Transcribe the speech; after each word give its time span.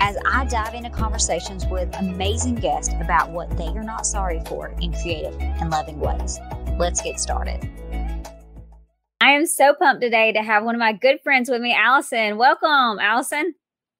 as 0.00 0.16
I 0.26 0.44
dive 0.46 0.74
into 0.74 0.90
conversations 0.90 1.66
with 1.66 1.94
amazing 1.96 2.56
guests 2.56 2.92
about 3.00 3.30
what 3.30 3.56
they 3.56 3.68
are 3.68 3.82
not 3.82 4.06
sorry 4.06 4.40
for 4.46 4.68
in 4.80 4.92
creative 4.92 5.36
and 5.40 5.70
loving 5.70 6.00
ways. 6.00 6.38
Let's 6.78 7.00
get 7.00 7.20
started. 7.20 7.68
I 9.20 9.30
am 9.30 9.46
so 9.46 9.74
pumped 9.74 10.02
today 10.02 10.32
to 10.32 10.42
have 10.42 10.64
one 10.64 10.74
of 10.74 10.78
my 10.78 10.92
good 10.92 11.18
friends 11.22 11.48
with 11.48 11.62
me, 11.62 11.74
Allison. 11.74 12.36
Welcome, 12.36 12.98
Allison. 13.00 13.54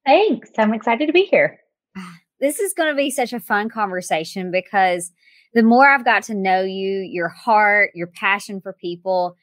Thanks. 0.05 0.51
I'm 0.59 0.75
excited 0.75 1.07
to 1.07 1.13
be 1.13 1.25
here. 1.25 1.59
This 2.41 2.59
is 2.59 2.75
going 2.75 2.91
to 2.91 2.97
be 2.97 3.11
such 3.11 3.33
a 3.33 3.41
fun 3.41 3.71
conversation 3.71 4.51
because 4.51 5.13
the 5.55 5.63
more 5.63 5.89
I've 5.89 6.05
got 6.05 6.25
to 6.25 6.35
know 6.35 6.63
you, 6.63 7.09
your 7.09 7.29
heart, 7.29 7.93
your 7.95 8.09
passion 8.09 8.61
for 8.61 8.75
people, 8.75 9.37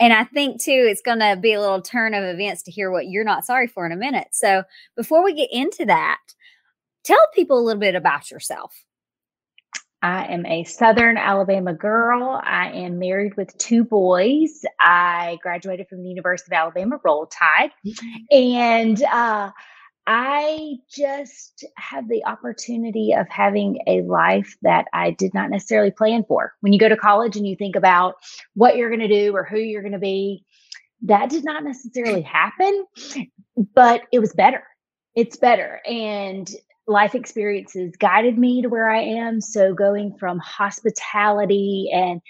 and 0.00 0.12
I 0.12 0.24
think 0.24 0.60
too, 0.60 0.86
it's 0.90 1.02
going 1.02 1.18
to 1.18 1.38
be 1.40 1.52
a 1.52 1.60
little 1.60 1.82
turn 1.82 2.14
of 2.14 2.24
events 2.24 2.62
to 2.62 2.70
hear 2.70 2.90
what 2.90 3.08
you're 3.08 3.22
not 3.22 3.44
sorry 3.44 3.66
for 3.66 3.84
in 3.84 3.92
a 3.92 3.96
minute. 3.96 4.28
So 4.32 4.64
before 4.96 5.22
we 5.22 5.34
get 5.34 5.50
into 5.52 5.84
that, 5.84 6.18
tell 7.04 7.24
people 7.34 7.58
a 7.58 7.62
little 7.62 7.80
bit 7.80 7.94
about 7.94 8.30
yourself. 8.30 8.74
I 10.02 10.24
am 10.32 10.46
a 10.46 10.64
Southern 10.64 11.18
Alabama 11.18 11.74
girl. 11.74 12.40
I 12.42 12.70
am 12.70 12.98
married 12.98 13.36
with 13.36 13.56
two 13.58 13.84
boys. 13.84 14.64
I 14.80 15.38
graduated 15.42 15.88
from 15.88 16.02
the 16.02 16.08
University 16.08 16.48
of 16.54 16.58
Alabama 16.58 16.98
Roll 17.04 17.26
Tide. 17.26 17.70
Mm-hmm. 17.86 18.16
And 18.30 19.02
uh, 19.02 19.50
I 20.12 20.78
just 20.90 21.64
have 21.76 22.08
the 22.08 22.24
opportunity 22.24 23.12
of 23.12 23.28
having 23.28 23.78
a 23.86 24.02
life 24.02 24.56
that 24.62 24.86
I 24.92 25.12
did 25.12 25.32
not 25.34 25.50
necessarily 25.50 25.92
plan 25.92 26.24
for. 26.26 26.52
When 26.62 26.72
you 26.72 26.80
go 26.80 26.88
to 26.88 26.96
college 26.96 27.36
and 27.36 27.46
you 27.46 27.54
think 27.54 27.76
about 27.76 28.16
what 28.54 28.76
you're 28.76 28.90
going 28.90 29.08
to 29.08 29.08
do 29.08 29.32
or 29.36 29.44
who 29.44 29.58
you're 29.58 29.82
going 29.82 29.92
to 29.92 30.00
be, 30.00 30.44
that 31.02 31.30
did 31.30 31.44
not 31.44 31.62
necessarily 31.62 32.22
happen, 32.22 32.86
but 33.72 34.02
it 34.10 34.18
was 34.18 34.32
better. 34.32 34.64
It's 35.14 35.36
better. 35.36 35.80
And 35.86 36.50
life 36.88 37.14
experiences 37.14 37.94
guided 37.96 38.36
me 38.36 38.62
to 38.62 38.68
where 38.68 38.90
I 38.90 39.02
am. 39.02 39.40
So 39.40 39.74
going 39.74 40.16
from 40.18 40.40
hospitality 40.40 41.88
and, 41.94 42.20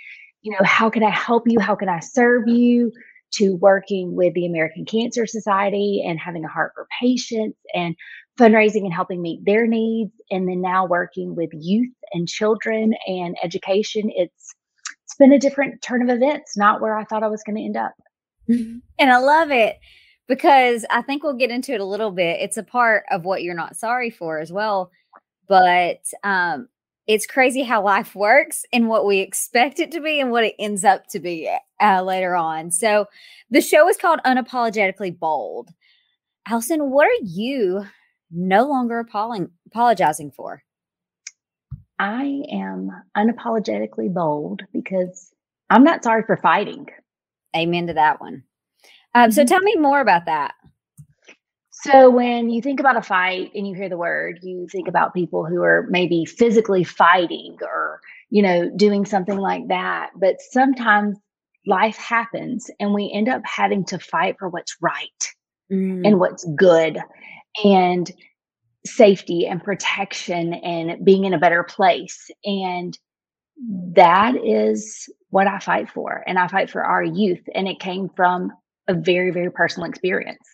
you 0.43 0.53
know, 0.53 0.67
how 0.67 0.91
can 0.91 1.03
I 1.03 1.09
help 1.09 1.45
you? 1.47 1.59
How 1.59 1.77
can 1.77 1.89
I 1.89 2.01
serve 2.01 2.47
you? 2.47 2.93
To 3.35 3.55
working 3.57 4.17
with 4.17 4.35
the 4.35 4.47
American 4.47 4.85
Cancer 4.85 5.27
Society 5.27 6.05
and 6.07 6.19
having 6.19 6.45
a 6.45 6.49
heart 6.49 6.73
for 6.75 6.87
patients 7.01 7.59
and 7.75 7.95
fundraising 8.39 8.85
and 8.85 8.93
helping 8.93 9.23
meet 9.23 9.45
their 9.45 9.67
needs. 9.67 10.13
And 10.31 10.49
then 10.49 10.61
now 10.61 10.87
working 10.87 11.35
with 11.37 11.51
youth 11.53 11.95
and 12.13 12.27
children 12.27 12.95
and 13.07 13.37
education. 13.43 14.11
It's 14.15 14.55
it's 15.05 15.17
been 15.17 15.33
a 15.33 15.39
different 15.39 15.83
turn 15.83 16.03
of 16.03 16.15
events, 16.15 16.57
not 16.57 16.81
where 16.81 16.97
I 16.97 17.05
thought 17.05 17.23
I 17.23 17.29
was 17.29 17.43
going 17.45 17.57
to 17.57 17.65
end 17.65 17.77
up. 17.77 17.93
And 18.99 19.13
I 19.13 19.19
love 19.19 19.51
it 19.51 19.77
because 20.29 20.85
I 20.91 21.03
think 21.03 21.23
we'll 21.23 21.35
get 21.35 21.51
into 21.51 21.73
it 21.73 21.81
a 21.81 21.85
little 21.85 22.11
bit. 22.13 22.41
It's 22.41 22.57
a 22.57 22.63
part 22.63 23.05
of 23.11 23.25
what 23.25 23.43
you're 23.43 23.55
not 23.55 23.77
sorry 23.77 24.11
for 24.11 24.39
as 24.39 24.53
well. 24.53 24.91
But 25.49 26.03
um, 26.23 26.69
it's 27.11 27.27
crazy 27.27 27.65
how 27.65 27.83
life 27.83 28.15
works 28.15 28.65
and 28.73 28.87
what 28.87 29.05
we 29.05 29.19
expect 29.19 29.81
it 29.81 29.91
to 29.91 30.01
be 30.01 30.21
and 30.21 30.31
what 30.31 30.45
it 30.45 30.55
ends 30.61 30.85
up 30.85 31.09
to 31.09 31.19
be 31.19 31.53
uh, 31.83 32.03
later 32.03 32.37
on. 32.37 32.71
So 32.71 33.07
the 33.51 33.61
show 33.61 33.89
is 33.89 33.97
called 33.97 34.21
Unapologetically 34.25 35.19
Bold. 35.19 35.71
Allison, 36.47 36.89
what 36.89 37.09
are 37.09 37.25
you 37.25 37.85
no 38.31 38.63
longer 38.69 39.01
apologizing 39.01 40.31
for? 40.31 40.63
I 41.99 42.45
am 42.53 42.93
unapologetically 43.17 44.15
bold 44.15 44.63
because 44.73 45.33
I'm 45.69 45.83
not 45.83 46.05
sorry 46.05 46.23
for 46.23 46.37
fighting. 46.37 46.87
Amen 47.57 47.89
to 47.89 47.95
that 47.95 48.21
one. 48.21 48.45
Um, 49.17 49.33
so 49.33 49.43
mm-hmm. 49.43 49.49
tell 49.49 49.61
me 49.63 49.75
more 49.75 50.01
about 50.01 50.27
that. 50.27 50.55
So 51.83 52.11
when 52.11 52.51
you 52.51 52.61
think 52.61 52.79
about 52.79 52.97
a 52.97 53.03
fight 53.03 53.53
and 53.55 53.67
you 53.67 53.75
hear 53.75 53.89
the 53.89 53.97
word, 53.97 54.41
you 54.43 54.67
think 54.71 54.89
about 54.89 55.15
people 55.15 55.47
who 55.47 55.63
are 55.63 55.87
maybe 55.89 56.25
physically 56.27 56.85
fighting 56.85 57.57
or, 57.63 58.01
you 58.29 58.43
know, 58.43 58.71
doing 58.77 59.07
something 59.07 59.39
like 59.39 59.69
that. 59.69 60.11
But 60.15 60.37
sometimes 60.51 61.19
life 61.67 61.97
happens 61.97 62.71
and 62.79 62.93
we 62.93 63.11
end 63.13 63.29
up 63.29 63.43
having 63.45 63.85
to 63.87 63.99
fight 63.99 64.37
for 64.39 64.49
what's 64.49 64.77
right 64.81 65.29
mm. 65.73 66.07
and 66.07 66.19
what's 66.19 66.45
good 66.57 66.99
and 67.65 68.11
safety 68.85 69.47
and 69.47 69.63
protection 69.63 70.55
and 70.55 71.05
being 71.05 71.25
in 71.25 71.35
a 71.35 71.39
better 71.39 71.63
place. 71.63 72.31
And 72.45 72.99
that 73.95 74.35
is 74.37 75.09
what 75.31 75.47
I 75.47 75.59
fight 75.59 75.91
for. 75.91 76.25
And 76.27 76.39
I 76.39 76.49
fight 76.49 76.71
for 76.71 76.85
our 76.85 77.03
youth. 77.03 77.43
And 77.55 77.69
it 77.69 77.81
came 77.81 78.11
from 78.17 78.53
a 78.89 78.95
very, 78.95 79.31
very 79.31 79.51
personal 79.51 79.89
experience. 79.89 80.47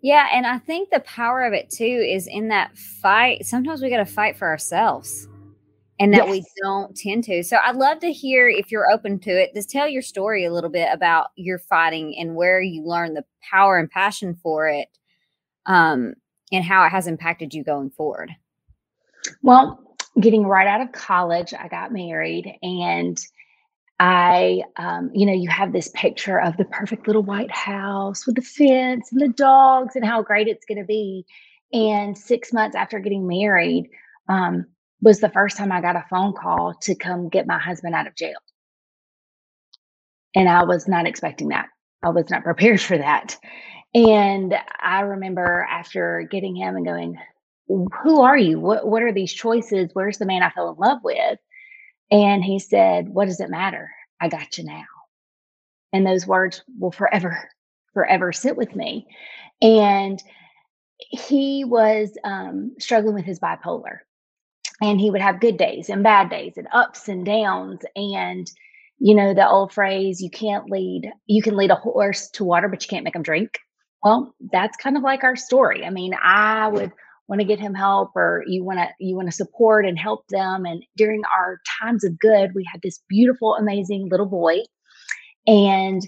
Yeah. 0.00 0.28
And 0.32 0.46
I 0.46 0.58
think 0.58 0.90
the 0.90 1.00
power 1.00 1.44
of 1.44 1.52
it 1.52 1.70
too 1.70 1.84
is 1.84 2.26
in 2.26 2.48
that 2.48 2.76
fight. 2.76 3.46
Sometimes 3.46 3.82
we 3.82 3.90
got 3.90 3.98
to 3.98 4.06
fight 4.06 4.36
for 4.36 4.48
ourselves 4.48 5.28
and 6.00 6.12
that 6.12 6.26
yes. 6.26 6.30
we 6.30 6.44
don't 6.62 6.96
tend 6.96 7.24
to. 7.24 7.42
So 7.42 7.56
I'd 7.62 7.76
love 7.76 7.98
to 8.00 8.12
hear 8.12 8.48
if 8.48 8.70
you're 8.70 8.90
open 8.90 9.18
to 9.20 9.30
it. 9.30 9.54
Just 9.54 9.70
tell 9.70 9.88
your 9.88 10.02
story 10.02 10.44
a 10.44 10.52
little 10.52 10.70
bit 10.70 10.88
about 10.92 11.28
your 11.34 11.58
fighting 11.58 12.16
and 12.18 12.36
where 12.36 12.60
you 12.60 12.84
learned 12.86 13.16
the 13.16 13.24
power 13.50 13.78
and 13.78 13.90
passion 13.90 14.38
for 14.40 14.68
it 14.68 14.88
um, 15.66 16.14
and 16.52 16.64
how 16.64 16.84
it 16.84 16.90
has 16.90 17.06
impacted 17.06 17.52
you 17.52 17.64
going 17.64 17.90
forward. 17.90 18.30
Well, 19.42 19.96
getting 20.20 20.46
right 20.46 20.66
out 20.66 20.80
of 20.80 20.92
college, 20.92 21.52
I 21.52 21.68
got 21.68 21.92
married 21.92 22.52
and 22.62 23.18
I, 24.00 24.62
um, 24.76 25.10
you 25.12 25.26
know, 25.26 25.32
you 25.32 25.48
have 25.48 25.72
this 25.72 25.90
picture 25.94 26.40
of 26.40 26.56
the 26.56 26.64
perfect 26.66 27.06
little 27.06 27.22
white 27.22 27.50
house 27.50 28.26
with 28.26 28.36
the 28.36 28.42
fence 28.42 29.10
and 29.10 29.20
the 29.20 29.28
dogs 29.28 29.96
and 29.96 30.04
how 30.04 30.22
great 30.22 30.46
it's 30.46 30.64
going 30.64 30.78
to 30.78 30.84
be. 30.84 31.24
And 31.72 32.16
six 32.16 32.52
months 32.52 32.76
after 32.76 32.98
getting 33.00 33.26
married, 33.26 33.90
um, 34.28 34.66
was 35.00 35.20
the 35.20 35.28
first 35.30 35.56
time 35.56 35.72
I 35.72 35.80
got 35.80 35.96
a 35.96 36.04
phone 36.10 36.32
call 36.32 36.74
to 36.82 36.94
come 36.94 37.28
get 37.28 37.46
my 37.46 37.58
husband 37.58 37.94
out 37.94 38.06
of 38.06 38.16
jail. 38.16 38.38
And 40.34 40.48
I 40.48 40.64
was 40.64 40.88
not 40.88 41.06
expecting 41.06 41.48
that. 41.48 41.66
I 42.02 42.10
was 42.10 42.30
not 42.30 42.44
prepared 42.44 42.80
for 42.80 42.98
that. 42.98 43.36
And 43.94 44.54
I 44.80 45.00
remember 45.00 45.66
after 45.70 46.28
getting 46.30 46.54
him 46.54 46.76
and 46.76 46.84
going, 46.84 47.16
Who 47.66 48.20
are 48.20 48.36
you? 48.36 48.60
What, 48.60 48.86
what 48.86 49.02
are 49.02 49.12
these 49.12 49.32
choices? 49.32 49.90
Where's 49.92 50.18
the 50.18 50.26
man 50.26 50.42
I 50.42 50.50
fell 50.50 50.70
in 50.70 50.76
love 50.78 50.98
with? 51.02 51.38
And 52.10 52.42
he 52.42 52.58
said, 52.58 53.08
What 53.08 53.26
does 53.26 53.40
it 53.40 53.50
matter? 53.50 53.90
I 54.20 54.28
got 54.28 54.58
you 54.58 54.64
now. 54.64 54.84
And 55.92 56.06
those 56.06 56.26
words 56.26 56.62
will 56.78 56.92
forever, 56.92 57.48
forever 57.94 58.32
sit 58.32 58.56
with 58.56 58.74
me. 58.74 59.06
And 59.62 60.22
he 60.98 61.64
was 61.64 62.16
um, 62.24 62.74
struggling 62.78 63.14
with 63.14 63.24
his 63.24 63.38
bipolar. 63.38 63.98
And 64.80 65.00
he 65.00 65.10
would 65.10 65.20
have 65.20 65.40
good 65.40 65.56
days 65.56 65.88
and 65.88 66.04
bad 66.04 66.30
days 66.30 66.54
and 66.56 66.68
ups 66.72 67.08
and 67.08 67.26
downs. 67.26 67.80
And, 67.96 68.48
you 68.98 69.14
know, 69.14 69.34
the 69.34 69.48
old 69.48 69.72
phrase, 69.72 70.20
you 70.20 70.30
can't 70.30 70.70
lead, 70.70 71.10
you 71.26 71.42
can 71.42 71.56
lead 71.56 71.70
a 71.70 71.76
horse 71.76 72.30
to 72.30 72.44
water, 72.44 72.68
but 72.68 72.82
you 72.82 72.88
can't 72.88 73.04
make 73.04 73.14
them 73.14 73.22
drink. 73.22 73.58
Well, 74.04 74.34
that's 74.52 74.76
kind 74.76 74.96
of 74.96 75.02
like 75.02 75.24
our 75.24 75.34
story. 75.34 75.84
I 75.84 75.90
mean, 75.90 76.14
I 76.22 76.68
would 76.68 76.92
want 77.28 77.40
to 77.40 77.46
get 77.46 77.60
him 77.60 77.74
help 77.74 78.10
or 78.14 78.42
you 78.46 78.64
want 78.64 78.78
to 78.78 78.88
you 78.98 79.14
want 79.14 79.28
to 79.28 79.36
support 79.36 79.86
and 79.86 79.98
help 79.98 80.26
them. 80.28 80.64
And 80.64 80.84
during 80.96 81.22
our 81.36 81.60
times 81.80 82.04
of 82.04 82.18
good 82.18 82.54
we 82.54 82.66
had 82.70 82.80
this 82.82 83.00
beautiful 83.08 83.54
amazing 83.54 84.08
little 84.10 84.26
boy. 84.26 84.58
And 85.46 86.06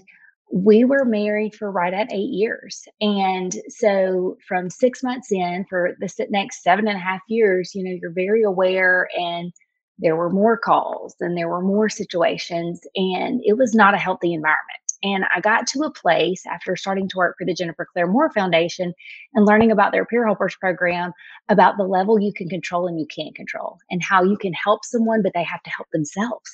we 0.53 0.83
were 0.83 1.05
married 1.05 1.55
for 1.55 1.71
right 1.71 1.93
at 1.93 2.11
eight 2.11 2.31
years. 2.31 2.83
And 2.99 3.55
so 3.69 4.37
from 4.47 4.69
six 4.69 5.01
months 5.01 5.31
in 5.31 5.65
for 5.69 5.95
the 5.99 6.09
next 6.29 6.63
seven 6.63 6.87
and 6.87 6.97
a 6.97 7.01
half 7.01 7.21
years 7.27 7.71
you 7.73 7.83
know 7.83 7.97
you're 8.01 8.11
very 8.11 8.43
aware 8.43 9.07
and 9.15 9.53
there 10.01 10.15
were 10.15 10.31
more 10.31 10.57
calls 10.57 11.15
and 11.19 11.37
there 11.37 11.47
were 11.47 11.61
more 11.61 11.87
situations 11.87 12.81
and 12.95 13.39
it 13.43 13.57
was 13.57 13.73
not 13.73 13.93
a 13.93 13.99
healthy 13.99 14.33
environment 14.33 14.90
and 15.03 15.25
I 15.35 15.41
got 15.41 15.67
to 15.67 15.81
a 15.81 15.91
place 15.91 16.45
after 16.45 16.75
starting 16.75 17.07
to 17.09 17.17
work 17.17 17.35
for 17.37 17.45
the 17.45 17.53
Jennifer 17.53 17.87
Claire 17.91 18.07
Moore 18.07 18.31
Foundation 18.31 18.93
and 19.33 19.45
learning 19.45 19.71
about 19.71 19.91
their 19.91 20.05
peer 20.05 20.25
helpers 20.25 20.55
program 20.55 21.11
about 21.49 21.77
the 21.77 21.83
level 21.83 22.19
you 22.19 22.33
can 22.33 22.49
control 22.49 22.87
and 22.87 22.99
you 22.99 23.07
can't 23.07 23.35
control 23.35 23.77
and 23.89 24.03
how 24.03 24.23
you 24.23 24.37
can 24.37 24.53
help 24.53 24.85
someone, 24.85 25.21
but 25.21 25.33
they 25.33 25.43
have 25.43 25.63
to 25.63 25.69
help 25.69 25.87
themselves. 25.91 26.49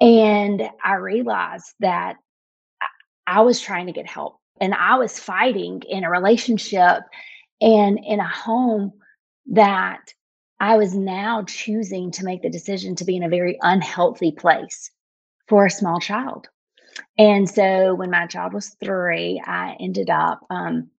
And 0.00 0.68
I 0.84 0.94
realized 0.94 1.74
that 1.80 2.16
I 3.26 3.40
was 3.40 3.60
trying 3.60 3.86
to 3.86 3.92
get 3.92 4.08
help 4.08 4.38
and 4.60 4.74
I 4.74 4.96
was 4.96 5.18
fighting 5.18 5.82
in 5.88 6.04
a 6.04 6.10
relationship 6.10 7.02
and 7.60 7.98
in 8.04 8.20
a 8.20 8.28
home 8.28 8.92
that 9.52 10.12
I 10.60 10.76
was 10.76 10.94
now 10.94 11.44
choosing 11.44 12.10
to 12.12 12.24
make 12.24 12.42
the 12.42 12.50
decision 12.50 12.94
to 12.96 13.04
be 13.04 13.16
in 13.16 13.22
a 13.22 13.28
very 13.28 13.58
unhealthy 13.62 14.32
place 14.32 14.90
for 15.48 15.66
a 15.66 15.70
small 15.70 16.00
child. 16.00 16.48
And 17.18 17.48
so 17.48 17.94
when 17.94 18.10
my 18.10 18.26
child 18.26 18.52
was 18.52 18.76
three, 18.82 19.42
I 19.44 19.76
ended 19.80 20.10
up 20.10 20.40
um, 20.50 20.90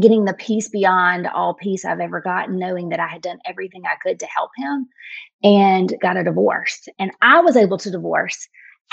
getting 0.00 0.24
the 0.24 0.34
peace 0.34 0.68
beyond 0.68 1.26
all 1.26 1.54
peace 1.54 1.84
I've 1.84 2.00
ever 2.00 2.20
gotten, 2.20 2.58
knowing 2.58 2.88
that 2.90 3.00
I 3.00 3.06
had 3.06 3.22
done 3.22 3.38
everything 3.46 3.82
I 3.86 3.96
could 4.02 4.18
to 4.20 4.26
help 4.26 4.50
him 4.56 4.88
and 5.42 5.94
got 6.00 6.16
a 6.16 6.24
divorce. 6.24 6.88
And 6.98 7.10
I 7.22 7.40
was 7.40 7.56
able 7.56 7.78
to 7.78 7.90
divorce 7.90 8.48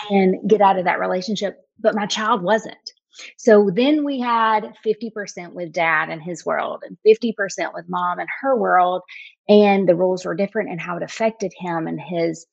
and 0.09 0.37
get 0.47 0.61
out 0.61 0.77
of 0.77 0.85
that 0.85 0.99
relationship, 0.99 1.57
but 1.79 1.95
my 1.95 2.05
child 2.05 2.41
wasn't. 2.41 2.91
So 3.37 3.69
then 3.73 4.05
we 4.05 4.19
had 4.19 4.73
50% 4.85 5.53
with 5.53 5.73
dad 5.73 6.09
and 6.09 6.21
his 6.21 6.45
world 6.45 6.83
and 6.85 6.97
50% 7.05 7.73
with 7.73 7.89
mom 7.89 8.19
and 8.19 8.29
her 8.41 8.55
world. 8.55 9.01
And 9.49 9.87
the 9.87 9.95
rules 9.95 10.25
were 10.25 10.35
different 10.35 10.69
and 10.69 10.79
how 10.79 10.97
it 10.97 11.03
affected 11.03 11.51
him 11.57 11.87
and 11.87 11.99
his 11.99 12.45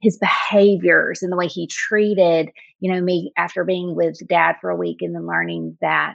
his 0.00 0.18
behaviors 0.18 1.22
and 1.22 1.32
the 1.32 1.36
way 1.36 1.46
he 1.46 1.66
treated, 1.66 2.50
you 2.80 2.92
know, 2.92 3.00
me 3.00 3.32
after 3.36 3.64
being 3.64 3.94
with 3.94 4.26
dad 4.28 4.56
for 4.60 4.70
a 4.70 4.76
week 4.76 4.98
and 5.00 5.14
then 5.14 5.26
learning 5.26 5.76
that 5.80 6.14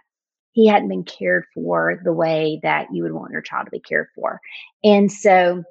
he 0.53 0.67
hadn't 0.67 0.89
been 0.89 1.03
cared 1.03 1.45
for 1.53 1.99
the 2.03 2.13
way 2.13 2.59
that 2.63 2.87
you 2.91 3.03
would 3.03 3.13
want 3.13 3.31
your 3.31 3.41
child 3.41 3.65
to 3.65 3.71
be 3.71 3.79
cared 3.79 4.07
for. 4.15 4.39
And 4.83 5.11
so 5.11 5.63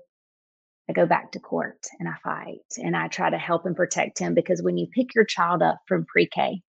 I 0.89 0.93
go 0.93 1.07
back 1.07 1.33
to 1.33 1.39
court 1.39 1.87
and 1.99 2.09
I 2.09 2.15
fight 2.25 2.65
and 2.79 2.97
I 2.97 3.09
try 3.09 3.31
to 3.31 3.39
help 3.39 3.67
and 3.67 3.77
protect 3.77 4.19
him 4.19 4.35
because 4.35 4.63
when 4.63 4.77
you 4.77 4.87
pick 4.93 5.15
your 5.15 5.25
child 5.25 5.63
up 5.63 5.79
from 5.87 6.05
pre 6.07 6.27
K 6.27 6.63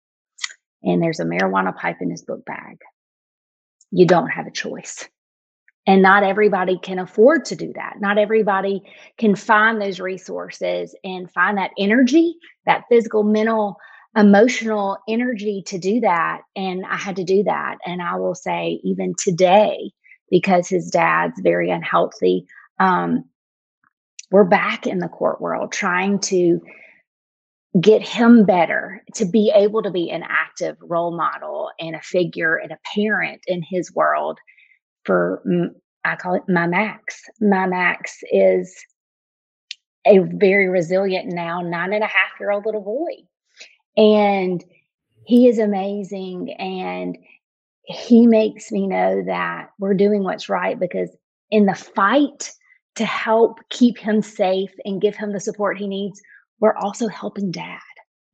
and 0.82 1.02
there's 1.02 1.20
a 1.20 1.24
marijuana 1.24 1.74
pipe 1.74 1.96
in 2.00 2.10
his 2.10 2.22
book 2.22 2.44
bag, 2.44 2.78
you 3.90 4.06
don't 4.06 4.28
have 4.28 4.46
a 4.46 4.52
choice. 4.52 5.08
And 5.90 6.02
not 6.02 6.22
everybody 6.22 6.78
can 6.78 7.00
afford 7.00 7.46
to 7.46 7.56
do 7.56 7.72
that. 7.74 7.96
Not 7.98 8.16
everybody 8.16 8.80
can 9.18 9.34
find 9.34 9.82
those 9.82 9.98
resources 9.98 10.94
and 11.02 11.28
find 11.28 11.58
that 11.58 11.72
energy, 11.76 12.36
that 12.64 12.84
physical, 12.88 13.24
mental, 13.24 13.76
emotional 14.16 14.98
energy 15.08 15.64
to 15.66 15.78
do 15.78 15.98
that. 16.02 16.42
And 16.54 16.84
I 16.86 16.94
had 16.94 17.16
to 17.16 17.24
do 17.24 17.42
that. 17.42 17.78
And 17.84 18.00
I 18.00 18.14
will 18.18 18.36
say, 18.36 18.80
even 18.84 19.16
today, 19.18 19.90
because 20.30 20.68
his 20.68 20.92
dad's 20.92 21.40
very 21.40 21.70
unhealthy, 21.72 22.46
um, 22.78 23.24
we're 24.30 24.44
back 24.44 24.86
in 24.86 25.00
the 25.00 25.08
court 25.08 25.40
world 25.40 25.72
trying 25.72 26.20
to 26.20 26.60
get 27.80 28.00
him 28.00 28.44
better 28.44 29.02
to 29.16 29.24
be 29.24 29.52
able 29.52 29.82
to 29.82 29.90
be 29.90 30.08
an 30.10 30.22
active 30.28 30.76
role 30.80 31.16
model 31.16 31.70
and 31.80 31.96
a 31.96 32.00
figure 32.00 32.54
and 32.54 32.70
a 32.70 32.78
parent 32.94 33.40
in 33.48 33.64
his 33.68 33.92
world 33.92 34.38
for 35.04 35.42
I 36.04 36.16
call 36.16 36.34
it 36.34 36.42
my 36.48 36.66
Max. 36.66 37.22
My 37.40 37.66
Max 37.66 38.18
is 38.30 38.74
a 40.06 40.18
very 40.18 40.68
resilient 40.68 41.26
now 41.26 41.60
nine 41.60 41.92
and 41.92 42.02
a 42.02 42.06
half 42.06 42.40
year 42.40 42.50
old 42.50 42.64
little 42.64 42.80
boy 42.80 43.10
and 43.96 44.64
he 45.24 45.48
is 45.48 45.58
amazing. 45.58 46.54
And 46.58 47.16
he 47.84 48.26
makes 48.26 48.70
me 48.70 48.86
know 48.86 49.22
that 49.26 49.68
we're 49.78 49.94
doing 49.94 50.22
what's 50.22 50.48
right 50.48 50.78
because 50.78 51.10
in 51.50 51.66
the 51.66 51.74
fight 51.74 52.52
to 52.96 53.04
help 53.04 53.58
keep 53.70 53.98
him 53.98 54.22
safe 54.22 54.72
and 54.84 55.00
give 55.00 55.16
him 55.16 55.32
the 55.32 55.40
support 55.40 55.78
he 55.78 55.86
needs, 55.86 56.20
we're 56.60 56.76
also 56.76 57.08
helping 57.08 57.50
dad, 57.50 57.80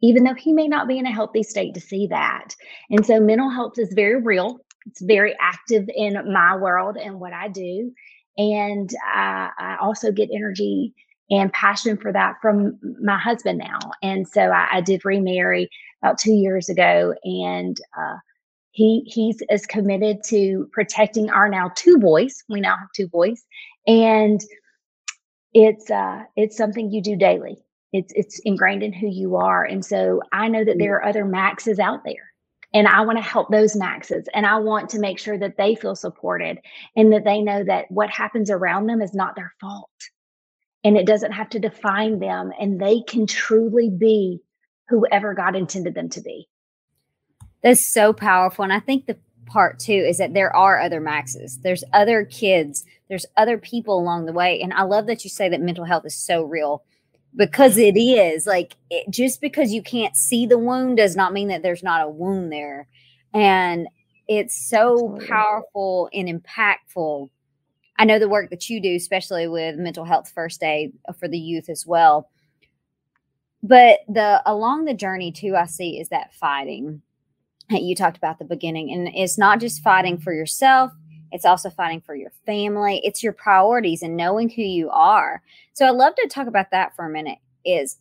even 0.03 0.25
though 0.25 0.35
he 0.35 0.53
may 0.53 0.69
not 0.69 0.89
be 0.89 0.99
in 0.99 1.07
a 1.07 1.13
healthy 1.13 1.43
state 1.43 1.75
to 1.75 1.81
see 1.81 2.07
that. 2.09 2.49
And 2.91 3.05
so 3.05 3.21
mental 3.21 3.51
health 3.51 3.75
is 3.79 3.93
very 3.95 4.21
real. 4.21 4.59
It's 4.87 5.03
very 5.03 5.35
active 5.41 5.89
in 5.95 6.15
my 6.33 6.57
world 6.57 6.97
and 6.97 7.21
what 7.21 7.33
I 7.33 7.49
do. 7.49 7.93
And 8.39 8.91
I, 9.05 9.51
I 9.59 9.77
also 9.81 10.13
get 10.13 10.31
energy 10.33 10.95
and 11.31 11.53
passion 11.53 11.97
for 11.97 12.13
that 12.13 12.37
from 12.41 12.79
my 13.03 13.19
husband 13.19 13.59
now. 13.59 13.79
And 14.03 14.29
so 14.29 14.43
I, 14.43 14.69
I 14.73 14.81
did 14.81 15.05
remarry 15.05 15.69
about 16.03 16.19
two 16.19 16.33
years 16.33 16.69
ago, 16.69 17.15
and 17.25 17.77
uh, 17.99 18.17
he 18.71 19.03
he's 19.07 19.43
as 19.51 19.67
committed 19.67 20.19
to 20.27 20.69
protecting 20.73 21.31
our 21.31 21.49
now 21.49 21.71
two 21.75 21.99
boys. 21.99 22.45
We 22.49 22.61
now 22.61 22.77
have 22.77 22.89
two 22.95 23.09
boys, 23.09 23.45
and 23.87 24.41
it's 25.53 25.91
uh, 25.91 26.25
it's 26.37 26.57
something 26.57 26.91
you 26.91 27.03
do 27.03 27.17
daily. 27.17 27.57
It's 27.93 28.13
it's 28.15 28.39
ingrained 28.41 28.83
in 28.83 28.93
who 28.93 29.09
you 29.09 29.37
are, 29.37 29.65
and 29.65 29.85
so 29.85 30.21
I 30.33 30.49
know 30.49 30.65
that 30.65 30.77
there 30.79 30.95
are 30.97 31.05
other 31.05 31.25
Maxes 31.25 31.79
out 31.79 32.05
there. 32.05 32.33
And 32.77 32.87
I 32.87 33.01
want 33.07 33.17
to 33.17 33.25
help 33.25 33.51
those 33.51 33.75
Maxes. 33.75 34.29
And 34.35 34.45
I 34.45 34.59
want 34.59 34.91
to 34.91 34.99
make 34.99 35.19
sure 35.19 35.39
that 35.39 35.57
they 35.57 35.75
feel 35.75 35.97
supported 35.97 36.59
and 36.95 37.11
that 37.11 37.25
they 37.25 37.41
know 37.41 37.65
that 37.65 37.91
what 37.91 38.11
happens 38.11 38.51
around 38.51 38.87
them 38.87 39.01
is 39.01 39.15
not 39.15 39.35
their 39.35 39.55
fault 39.59 39.89
and 40.85 40.95
it 40.95 41.07
doesn't 41.07 41.33
have 41.33 41.49
to 41.51 41.59
define 41.59 42.19
them 42.19 42.53
and 42.61 42.79
they 42.79 43.01
can 43.01 43.27
truly 43.27 43.89
be 43.89 44.43
whoever 44.91 45.33
God 45.33 45.57
intended 45.57 45.95
them 45.95 46.11
to 46.11 46.21
be. 46.21 46.51
That's 47.63 47.83
so 47.83 48.13
powerful. 48.13 48.63
And 48.63 48.75
I 48.75 48.81
think 48.81 49.07
the 49.07 49.17
part 49.47 49.79
too 49.79 49.93
is 49.93 50.19
that 50.19 50.35
there 50.35 50.55
are 50.55 50.79
other 50.79 51.01
maxes, 51.01 51.59
there's 51.63 51.83
other 51.95 52.27
kids, 52.27 52.85
there's 53.09 53.25
other 53.39 53.57
people 53.57 53.99
along 53.99 54.27
the 54.27 54.35
way. 54.35 54.61
And 54.61 54.75
I 54.75 54.83
love 54.83 55.07
that 55.07 55.25
you 55.25 55.31
say 55.31 55.49
that 55.49 55.63
mental 55.63 55.87
health 55.87 56.05
is 56.05 56.15
so 56.15 56.43
real 56.43 56.85
because 57.37 57.79
it 57.79 57.97
is 57.99 58.47
like 58.47 58.77
it, 58.91 59.11
just 59.11 59.41
because 59.41 59.73
you 59.73 59.83
can't 59.83 60.17
see 60.17 60.47
the 60.47 60.59
wound 60.59 60.97
does 60.97 61.17
not 61.17 61.33
mean 61.33 61.49
that 61.49 61.63
there's 61.63 61.83
not 61.83 62.03
a 62.03 62.09
wound 62.11 62.53
there. 62.53 62.89
And 63.35 63.89
it's 64.29 64.69
so 64.69 65.19
powerful 65.29 66.09
and 66.13 66.29
impactful 66.29 67.29
I 67.99 68.05
know 68.05 68.19
the 68.19 68.29
work 68.29 68.51
that 68.51 68.69
you 68.69 68.81
do, 68.81 68.95
especially 68.95 69.49
with 69.49 69.77
mental 69.77 70.05
health 70.05 70.31
first 70.35 70.63
aid 70.63 70.93
uh, 71.09 71.13
for 71.13 71.29
the 71.29 71.39
youth 71.39 71.69
as 71.69 71.87
well. 71.87 72.31
But 73.63 74.01
the 74.09 74.43
along 74.45 74.85
the 74.85 74.95
journey 74.95 75.33
too, 75.33 75.57
I 75.57 75.67
see 75.67 75.99
is 75.99 76.11
that 76.11 76.35
fighting 76.35 77.03
that 77.71 77.83
you 77.83 77.97
talked 77.97 78.17
about 78.17 78.39
the 78.39 78.45
beginning, 78.45 78.93
and 78.93 79.09
it's 79.15 79.39
not 79.39 79.61
just 79.61 79.83
fighting 79.83 80.19
for 80.19 80.33
yourself; 80.33 80.93
it's 81.33 81.45
also 81.45 81.71
fighting 81.71 82.01
for 82.01 82.15
your 82.15 82.33
family. 82.45 83.01
It's 83.05 83.23
your 83.23 83.33
priorities 83.33 84.03
and 84.03 84.17
knowing 84.17 84.49
who 84.49 84.63
you 84.63 84.91
are. 84.91 85.43
So 85.73 85.87
I 85.87 85.91
love 85.91 86.15
to 86.17 86.29
talk 86.29 86.47
about 86.47 86.71
that 86.71 86.95
for 86.95 87.07
a 87.07 87.11
minute. 87.11 87.39
Is 87.65 87.99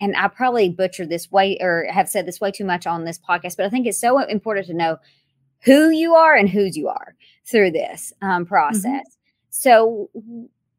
and 0.00 0.16
I 0.16 0.28
probably 0.28 0.68
butchered 0.68 1.08
this 1.08 1.30
way 1.30 1.58
or 1.60 1.86
have 1.88 2.08
said 2.08 2.26
this 2.26 2.40
way 2.40 2.50
too 2.50 2.64
much 2.64 2.86
on 2.86 3.04
this 3.04 3.18
podcast, 3.18 3.56
but 3.56 3.66
I 3.66 3.68
think 3.68 3.86
it's 3.86 4.00
so 4.00 4.18
important 4.18 4.66
to 4.66 4.74
know 4.74 4.98
who 5.64 5.90
you 5.90 6.14
are 6.14 6.34
and 6.34 6.48
whose 6.48 6.76
you 6.76 6.88
are 6.88 7.14
through 7.44 7.70
this 7.70 8.12
um, 8.20 8.30
mm-hmm. 8.30 8.48
process. 8.48 8.84
Mm-hmm. 8.84 9.08
So, 9.50 10.10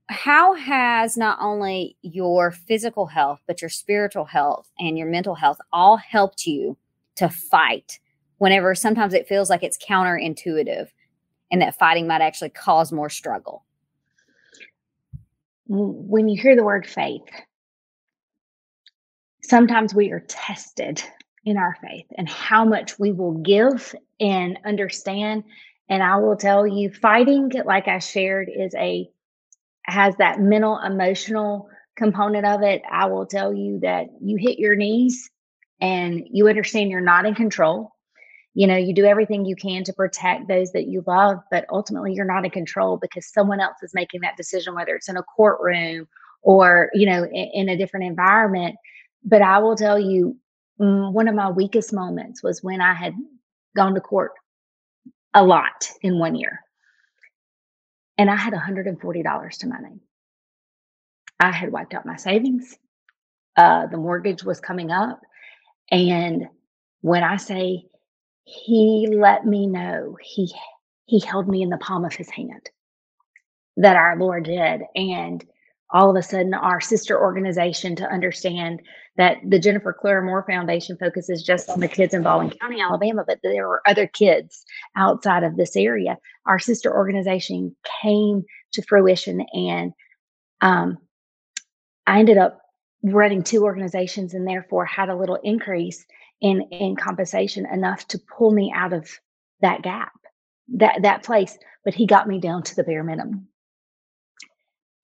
how 0.09 0.53
has 0.55 1.15
not 1.15 1.37
only 1.39 1.95
your 2.01 2.51
physical 2.51 3.05
health, 3.05 3.39
but 3.47 3.61
your 3.61 3.69
spiritual 3.69 4.25
health 4.25 4.69
and 4.77 4.97
your 4.97 5.07
mental 5.07 5.35
health 5.35 5.57
all 5.71 5.97
helped 5.97 6.45
you 6.45 6.77
to 7.15 7.29
fight 7.29 7.99
whenever 8.37 8.75
sometimes 8.75 9.13
it 9.13 9.27
feels 9.27 9.49
like 9.49 9.63
it's 9.63 9.77
counterintuitive 9.77 10.89
and 11.53 11.61
that 11.61 11.79
fighting 11.79 12.05
might 12.05 12.19
actually 12.19 12.49
cause 12.49 12.91
more 12.91 13.09
struggle? 13.09 13.63
When 15.67 16.27
you 16.27 16.41
hear 16.41 16.57
the 16.57 16.65
word 16.65 16.85
faith, 16.85 17.21
sometimes 19.41 19.95
we 19.95 20.11
are 20.11 20.25
tested 20.27 21.01
in 21.45 21.55
our 21.55 21.77
faith 21.81 22.07
and 22.17 22.27
how 22.27 22.65
much 22.65 22.99
we 22.99 23.13
will 23.13 23.37
give 23.37 23.95
and 24.19 24.59
understand 24.65 25.45
and 25.89 26.01
I 26.01 26.15
will 26.15 26.35
tell 26.35 26.65
you, 26.65 26.91
fighting, 26.91 27.51
like 27.65 27.87
I 27.87 27.99
shared, 27.99 28.49
is 28.49 28.73
a 28.75 29.09
has 29.83 30.15
that 30.15 30.39
mental, 30.39 30.79
emotional 30.79 31.69
component 31.95 32.45
of 32.45 32.63
it. 32.63 32.81
I 32.89 33.05
will 33.05 33.25
tell 33.25 33.53
you 33.53 33.79
that 33.81 34.07
you 34.21 34.37
hit 34.37 34.57
your 34.57 34.75
knees 34.75 35.29
and 35.81 36.25
you 36.31 36.47
understand 36.47 36.89
you're 36.89 37.01
not 37.01 37.25
in 37.25 37.35
control. 37.35 37.92
You 38.55 38.67
know, 38.67 38.77
you 38.77 38.93
do 38.93 39.05
everything 39.05 39.45
you 39.45 39.55
can 39.55 39.83
to 39.85 39.93
protect 39.93 40.47
those 40.47 40.71
that 40.73 40.87
you 40.87 41.03
love, 41.07 41.39
but 41.49 41.65
ultimately 41.71 42.13
you're 42.13 42.25
not 42.25 42.45
in 42.45 42.51
control 42.51 42.97
because 42.97 43.31
someone 43.31 43.59
else 43.59 43.77
is 43.81 43.93
making 43.95 44.21
that 44.21 44.37
decision, 44.37 44.75
whether 44.75 44.95
it's 44.95 45.09
in 45.09 45.17
a 45.17 45.23
courtroom 45.23 46.07
or, 46.43 46.89
you 46.93 47.07
know, 47.07 47.23
in, 47.23 47.49
in 47.53 47.69
a 47.69 47.77
different 47.77 48.05
environment. 48.05 48.75
But 49.23 49.41
I 49.41 49.57
will 49.59 49.75
tell 49.75 49.99
you, 49.99 50.37
mm, 50.79 51.11
one 51.11 51.27
of 51.27 51.35
my 51.35 51.49
weakest 51.49 51.93
moments 51.93 52.43
was 52.43 52.61
when 52.61 52.79
I 52.79 52.93
had 52.93 53.15
gone 53.75 53.95
to 53.95 54.01
court 54.01 54.33
a 55.33 55.43
lot 55.43 55.89
in 56.01 56.19
one 56.19 56.35
year. 56.35 56.59
And 58.17 58.29
I 58.29 58.35
had 58.35 58.53
$140 58.53 59.57
to 59.57 59.67
my 59.67 59.79
name. 59.79 60.01
I 61.39 61.51
had 61.51 61.71
wiped 61.71 61.93
out 61.95 62.05
my 62.05 62.15
savings. 62.15 62.77
Uh, 63.57 63.87
the 63.87 63.97
mortgage 63.97 64.43
was 64.43 64.59
coming 64.59 64.91
up. 64.91 65.19
And 65.91 66.47
when 67.01 67.23
I 67.23 67.37
say 67.37 67.85
he 68.45 69.07
let 69.11 69.45
me 69.45 69.67
know, 69.67 70.17
he 70.21 70.53
he 71.05 71.19
held 71.19 71.47
me 71.47 71.61
in 71.61 71.69
the 71.69 71.77
palm 71.77 72.05
of 72.05 72.13
his 72.13 72.29
hand 72.29 72.69
that 73.77 73.95
our 73.95 74.17
Lord 74.17 74.45
did. 74.45 74.81
And 74.95 75.43
all 75.91 76.09
of 76.09 76.15
a 76.15 76.23
sudden 76.23 76.53
our 76.53 76.81
sister 76.81 77.19
organization 77.19 77.95
to 77.95 78.09
understand 78.11 78.81
that 79.15 79.37
the 79.47 79.59
Jennifer 79.59 79.93
Claire 79.93 80.23
Moore 80.23 80.45
Foundation 80.47 80.97
focuses 80.97 81.43
just 81.43 81.69
on 81.69 81.79
the 81.79 81.87
kids 81.87 82.13
in 82.13 82.23
Baldwin 82.23 82.51
County, 82.59 82.81
Alabama, 82.81 83.23
but 83.25 83.39
there 83.43 83.67
were 83.67 83.83
other 83.87 84.07
kids 84.07 84.65
outside 84.95 85.43
of 85.43 85.55
this 85.55 85.75
area. 85.75 86.17
Our 86.47 86.57
sister 86.57 86.91
organization 86.91 87.75
came 88.01 88.43
to 88.73 88.81
fruition, 88.81 89.45
and 89.53 89.93
um, 90.61 90.97
I 92.07 92.19
ended 92.19 92.39
up 92.39 92.59
running 93.03 93.43
two 93.43 93.63
organizations 93.63 94.33
and 94.33 94.47
therefore 94.47 94.85
had 94.85 95.09
a 95.09 95.15
little 95.15 95.37
increase 95.43 96.05
in 96.43 96.61
in 96.71 96.95
compensation 96.95 97.65
enough 97.65 98.07
to 98.07 98.19
pull 98.19 98.51
me 98.51 98.71
out 98.75 98.93
of 98.93 99.09
that 99.61 99.81
gap 99.81 100.13
that 100.67 101.01
that 101.01 101.23
place 101.23 101.57
but 101.83 101.95
he 101.95 102.05
got 102.05 102.27
me 102.27 102.39
down 102.39 102.61
to 102.61 102.75
the 102.75 102.83
bare 102.83 103.03
minimum 103.03 103.47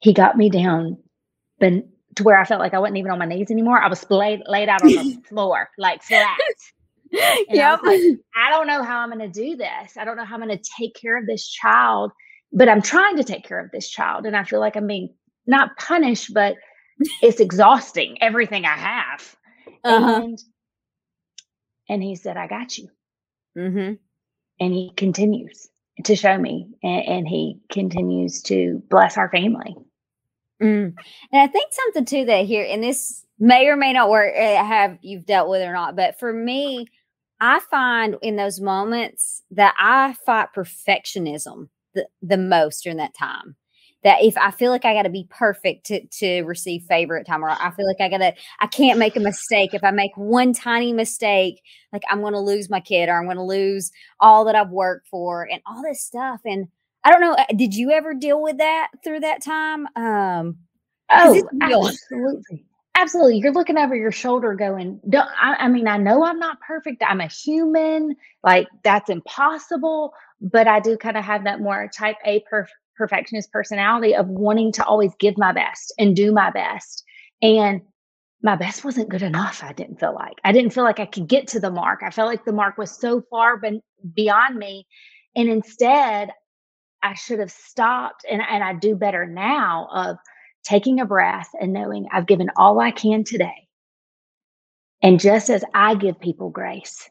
he 0.02 0.14
got 0.14 0.38
me 0.38 0.50
down 0.50 0.98
but 1.60 1.74
to 2.16 2.24
where 2.24 2.38
I 2.38 2.46
felt 2.46 2.60
like 2.60 2.74
I 2.74 2.80
wasn't 2.80 2.98
even 2.98 3.12
on 3.12 3.20
my 3.20 3.26
knees 3.26 3.52
anymore. 3.52 3.82
I 3.82 3.88
was 3.88 4.06
laid 4.10 4.42
laid 4.46 4.70
out 4.70 4.82
on 4.82 4.90
the 4.90 5.22
floor, 5.30 5.70
like 5.78 6.04
flat. 6.04 6.38
Yeah, 7.12 7.78
like, 7.84 8.02
I 8.36 8.52
don't 8.52 8.68
know 8.68 8.84
how 8.84 9.00
I'm 9.00 9.10
going 9.10 9.20
to 9.20 9.28
do 9.28 9.56
this. 9.56 9.98
I 9.98 10.06
don't 10.06 10.18
know 10.18 10.26
how 10.26 10.36
I'm 10.36 10.42
going 10.42 10.56
to 10.56 10.72
take 10.78 10.96
care 10.96 11.18
of 11.18 11.26
this 11.26 11.48
child, 11.48 12.12
but 12.52 12.70
I'm 12.70 12.82
trying 12.82 13.18
to 13.18 13.24
take 13.24 13.44
care 13.46 13.60
of 13.60 13.72
this 13.72 13.90
child, 13.90 14.26
and 14.26 14.36
I 14.36 14.44
feel 14.44 14.60
like 14.60 14.76
I'm 14.76 14.88
being 14.88 15.14
not 15.48 15.78
punished, 15.78 16.34
but 16.34 16.56
it's 17.22 17.40
exhausting 17.40 18.18
everything 18.22 18.66
I 18.66 18.78
have. 18.78 19.36
Uh-huh. 19.84 20.22
And 20.22 20.40
and 21.90 22.02
he 22.02 22.16
said, 22.16 22.38
"I 22.38 22.48
got 22.48 22.78
you." 22.78 22.90
Mm-hmm. 23.58 23.94
And 24.62 24.74
he 24.74 24.92
continues 24.96 25.70
to 26.06 26.16
show 26.16 26.38
me, 26.38 26.68
and, 26.84 27.06
and 27.06 27.28
he 27.28 27.60
continues 27.72 28.42
to 28.44 28.82
bless 28.90 29.18
our 29.18 29.30
family. 29.30 29.76
Mm. 30.62 30.94
And 31.32 31.42
I 31.42 31.48
think 31.48 31.72
something 31.72 32.06
too 32.06 32.26
that 32.26 32.46
here, 32.46 32.66
and 32.70 32.84
this 32.84 33.26
may 33.40 33.68
or 33.68 33.76
may 33.76 33.94
not 33.94 34.10
work, 34.10 34.34
eh, 34.36 34.62
have 34.62 34.98
you've 35.02 35.26
dealt 35.26 35.50
with 35.50 35.62
or 35.62 35.74
not, 35.74 35.96
but 35.96 36.20
for 36.20 36.34
me, 36.34 36.88
I 37.40 37.60
find 37.72 38.18
in 38.22 38.36
those 38.36 38.60
moments 38.60 39.44
that 39.52 39.74
I 39.80 40.16
fight 40.26 40.50
perfectionism 40.56 41.70
the, 41.94 42.08
the 42.22 42.38
most 42.38 42.84
during 42.84 42.98
that 42.98 43.14
time. 43.14 43.56
That 44.04 44.24
if 44.24 44.38
I 44.38 44.52
feel 44.52 44.72
like 44.72 44.86
I 44.86 44.94
got 44.94 45.04
to 45.04 45.10
be 45.10 45.28
perfect 45.30 45.88
to, 45.88 46.06
to 46.20 46.44
receive 46.44 46.84
favor 46.84 47.18
at 47.18 47.28
time, 47.28 47.44
or 47.44 47.50
I 47.50 47.70
feel 47.72 47.86
like 47.86 48.00
I 48.00 48.08
got 48.08 48.20
to, 48.20 48.34
I 48.62 48.68
can't 48.68 48.98
make 48.98 49.18
a 49.18 49.20
mistake. 49.20 49.74
If 49.74 49.84
I 49.84 49.92
make 49.92 50.16
one 50.16 50.54
tiny 50.54 50.94
mistake, 50.94 51.62
like 51.92 52.04
I'm 52.10 52.22
going 52.22 52.32
to 52.32 52.40
lose 52.40 52.70
my 52.70 52.80
kid 52.80 53.10
or 53.10 53.18
I'm 53.18 53.26
going 53.26 53.36
to 53.36 53.44
lose 53.44 53.92
all 54.22 54.46
that 54.46 54.56
I've 54.56 54.70
worked 54.70 55.10
for 55.10 55.44
and 55.52 55.62
all 55.66 55.84
this 55.84 56.02
stuff. 56.02 56.40
And 56.46 56.70
I 57.04 57.12
don't 57.12 57.20
know. 57.20 57.34
Uh, 57.34 57.44
did 57.58 57.76
you 57.76 57.92
ever 57.92 58.14
deal 58.14 58.42
with 58.42 58.60
that 58.60 58.88
through 59.04 59.20
that 59.20 59.44
time? 59.44 59.86
Um, 59.98 60.60
oh, 61.12 61.42
absolutely. 61.62 62.66
Absolutely. 62.96 63.38
You're 63.40 63.54
looking 63.54 63.78
over 63.78 63.96
your 63.96 64.12
shoulder 64.12 64.54
going, 64.56 65.00
don't, 65.10 65.30
I, 65.42 65.56
I 65.56 65.68
mean, 65.68 65.88
I 65.88 65.98
know 65.98 66.24
I'm 66.24 66.40
not 66.40 66.60
perfect. 66.62 67.04
I'm 67.06 67.22
a 67.22 67.28
human. 67.28 68.16
Like, 68.44 68.68
that's 68.84 69.10
impossible. 69.10 70.14
But 70.42 70.68
I 70.68 70.80
do 70.80 70.98
kind 70.98 71.18
of 71.18 71.24
have 71.26 71.44
that 71.44 71.60
more 71.60 71.90
type 71.94 72.16
A 72.26 72.44
perf- 72.52 72.68
perfectionist 73.00 73.52
personality 73.52 74.16
of 74.16 74.28
wanting 74.28 74.72
to 74.74 74.86
always 74.86 75.14
give 75.20 75.38
my 75.38 75.52
best 75.52 75.92
and 75.98 76.16
do 76.16 76.32
my 76.32 76.52
best. 76.52 77.04
And 77.42 77.82
my 78.44 78.56
best 78.56 78.86
wasn't 78.86 79.10
good 79.10 79.24
enough. 79.24 79.64
I 79.64 79.74
didn't 79.74 80.00
feel 80.00 80.14
like 80.14 80.38
I 80.44 80.52
didn't 80.52 80.72
feel 80.72 80.84
like 80.84 81.00
I 81.00 81.06
could 81.08 81.28
get 81.28 81.48
to 81.50 81.60
the 81.60 81.72
mark. 81.72 82.02
I 82.04 82.12
felt 82.12 82.30
like 82.30 82.46
the 82.46 82.54
mark 82.54 82.78
was 82.78 82.92
so 82.92 83.24
far 83.32 83.58
ben- 83.58 83.82
beyond 84.14 84.58
me. 84.58 84.86
And 85.36 85.50
instead, 85.50 86.30
I 87.02 87.16
should 87.16 87.40
have 87.40 87.52
stopped 87.52 88.26
and, 88.30 88.42
and 88.42 88.64
I 88.64 88.74
do 88.74 88.96
better 88.96 89.26
now 89.26 89.88
of 89.92 90.18
taking 90.64 91.00
a 91.00 91.06
breath 91.06 91.50
and 91.60 91.74
knowing 91.74 92.08
I've 92.12 92.28
given 92.28 92.50
all 92.58 92.80
I 92.80 92.92
can 92.92 93.24
today. 93.24 93.68
And 95.02 95.20
just 95.20 95.50
as 95.50 95.64
I 95.74 95.96
give 95.96 96.20
people 96.20 96.50
grace, 96.50 97.10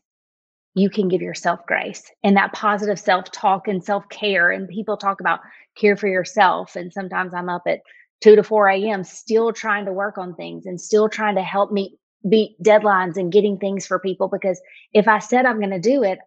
you 0.79 0.91
can 0.91 1.09
give 1.09 1.23
yourself 1.23 1.61
grace 1.67 2.03
and 2.23 2.37
that 2.37 2.53
positive 2.53 2.99
self 2.99 3.31
talk 3.33 3.69
and 3.69 3.85
self 3.85 4.09
care. 4.09 4.51
And 4.51 4.69
people 4.69 4.97
talk 4.97 5.21
about 5.21 5.41
care 5.77 5.97
for 5.97 6.09
yourself. 6.09 6.77
And 6.77 6.93
sometimes 6.93 7.35
I'm 7.35 7.49
up 7.49 7.63
at 7.67 7.81
2 8.23 8.37
to 8.37 8.43
4 8.43 8.69
a.m. 8.69 9.05
still 9.05 9.53
trying 9.53 9.85
to 9.87 9.93
work 9.93 10.19
on 10.19 10.35
things 10.35 10.67
and 10.67 10.81
still 10.81 11.09
trying 11.09 11.37
to 11.37 11.43
help 11.43 11.73
me 11.73 11.99
beat 12.29 12.57
deadlines 12.63 13.17
and 13.17 13.33
getting 13.33 13.59
things 13.59 13.87
for 13.87 13.99
people 14.01 14.29
because 14.29 14.61
if 14.93 15.07
I 15.07 15.21
said 15.21 15.47
I'm 15.47 15.61
going 15.61 15.71
to 15.71 15.79
do 15.79 16.03
it, 16.03 16.19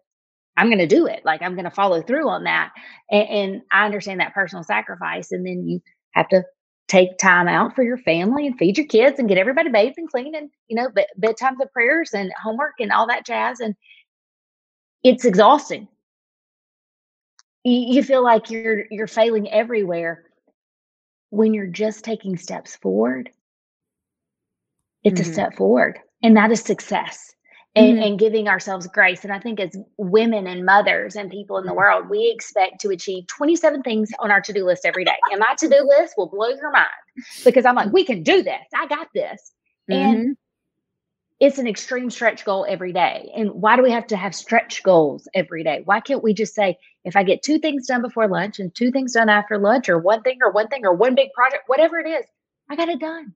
I'm 0.56 0.68
going 0.68 0.78
to 0.78 0.86
do 0.86 1.06
it. 1.06 1.20
Like 1.24 1.42
I'm 1.42 1.54
going 1.54 1.64
to 1.64 1.70
follow 1.70 2.02
through 2.02 2.28
on 2.28 2.44
that. 2.44 2.72
And, 3.10 3.28
and, 3.28 3.62
I 3.70 3.86
understand 3.86 4.20
that 4.20 4.34
personal 4.34 4.64
sacrifice. 4.64 5.32
And 5.32 5.46
then 5.46 5.66
you 5.66 5.80
have 6.12 6.28
to 6.30 6.44
take 6.88 7.16
time 7.18 7.48
out 7.48 7.74
for 7.74 7.82
your 7.82 7.96
family 7.98 8.46
and 8.46 8.58
feed 8.58 8.76
your 8.76 8.86
kids 8.86 9.18
and 9.18 9.28
get 9.28 9.38
everybody 9.38 9.70
bathed 9.70 9.96
and 9.96 10.10
clean 10.10 10.34
and, 10.34 10.50
you 10.68 10.76
know, 10.76 10.90
bed- 10.90 11.06
bedtimes 11.18 11.60
of 11.62 11.72
prayers 11.72 12.10
and 12.12 12.32
homework 12.42 12.74
and 12.80 12.92
all 12.92 13.06
that 13.06 13.24
jazz. 13.24 13.60
And 13.60 13.74
it's 15.02 15.24
exhausting. 15.24 15.88
You, 17.64 17.94
you 17.94 18.02
feel 18.02 18.22
like 18.22 18.50
you're, 18.50 18.84
you're 18.90 19.06
failing 19.06 19.50
everywhere 19.50 20.24
when 21.30 21.54
you're 21.54 21.66
just 21.66 22.04
taking 22.04 22.36
steps 22.36 22.76
forward. 22.76 23.30
It's 25.04 25.20
mm-hmm. 25.20 25.30
a 25.30 25.32
step 25.32 25.56
forward 25.56 25.98
and 26.22 26.36
that 26.36 26.50
is 26.50 26.60
success 26.60 27.34
and, 27.74 27.96
mm-hmm. 27.96 28.02
and, 28.02 28.18
giving 28.18 28.48
ourselves 28.48 28.86
grace. 28.86 29.24
And 29.24 29.32
I 29.32 29.38
think 29.38 29.58
as 29.58 29.76
women 29.96 30.46
and 30.46 30.64
mothers 30.64 31.16
and 31.16 31.30
people 31.30 31.58
in 31.58 31.66
the 31.66 31.74
world, 31.74 32.08
we 32.08 32.30
expect 32.34 32.80
to 32.82 32.90
achieve 32.90 33.26
27 33.28 33.82
things 33.82 34.10
on 34.18 34.30
our 34.30 34.40
to 34.42 34.52
do 34.52 34.64
list 34.64 34.84
every 34.84 35.04
day. 35.04 35.16
And 35.30 35.40
my 35.40 35.54
to 35.58 35.68
do 35.68 35.84
list 35.86 36.14
will 36.16 36.28
blow 36.28 36.48
your 36.48 36.70
mind 36.70 36.88
because 37.44 37.64
I'm 37.64 37.74
like, 37.74 37.92
we 37.92 38.04
can 38.04 38.22
do 38.22 38.42
this. 38.42 38.62
I 38.74 38.86
got 38.86 39.08
this. 39.14 39.52
Mm-hmm. 39.90 40.00
And 40.00 40.36
it's 41.42 41.58
an 41.58 41.66
extreme 41.66 42.08
stretch 42.08 42.44
goal 42.44 42.64
every 42.68 42.92
day. 42.92 43.28
And 43.34 43.50
why 43.50 43.74
do 43.74 43.82
we 43.82 43.90
have 43.90 44.06
to 44.06 44.16
have 44.16 44.32
stretch 44.32 44.80
goals 44.84 45.26
every 45.34 45.64
day? 45.64 45.82
Why 45.84 45.98
can't 45.98 46.22
we 46.22 46.32
just 46.32 46.54
say, 46.54 46.78
if 47.04 47.16
I 47.16 47.24
get 47.24 47.42
two 47.42 47.58
things 47.58 47.88
done 47.88 48.00
before 48.00 48.28
lunch 48.28 48.60
and 48.60 48.72
two 48.72 48.92
things 48.92 49.14
done 49.14 49.28
after 49.28 49.58
lunch, 49.58 49.88
or 49.88 49.98
one 49.98 50.22
thing, 50.22 50.38
or 50.40 50.52
one 50.52 50.68
thing, 50.68 50.86
or 50.86 50.94
one 50.94 51.16
big 51.16 51.32
project, 51.32 51.64
whatever 51.66 51.98
it 51.98 52.08
is, 52.08 52.24
I 52.70 52.76
got 52.76 52.88
it 52.88 53.00
done. 53.00 53.34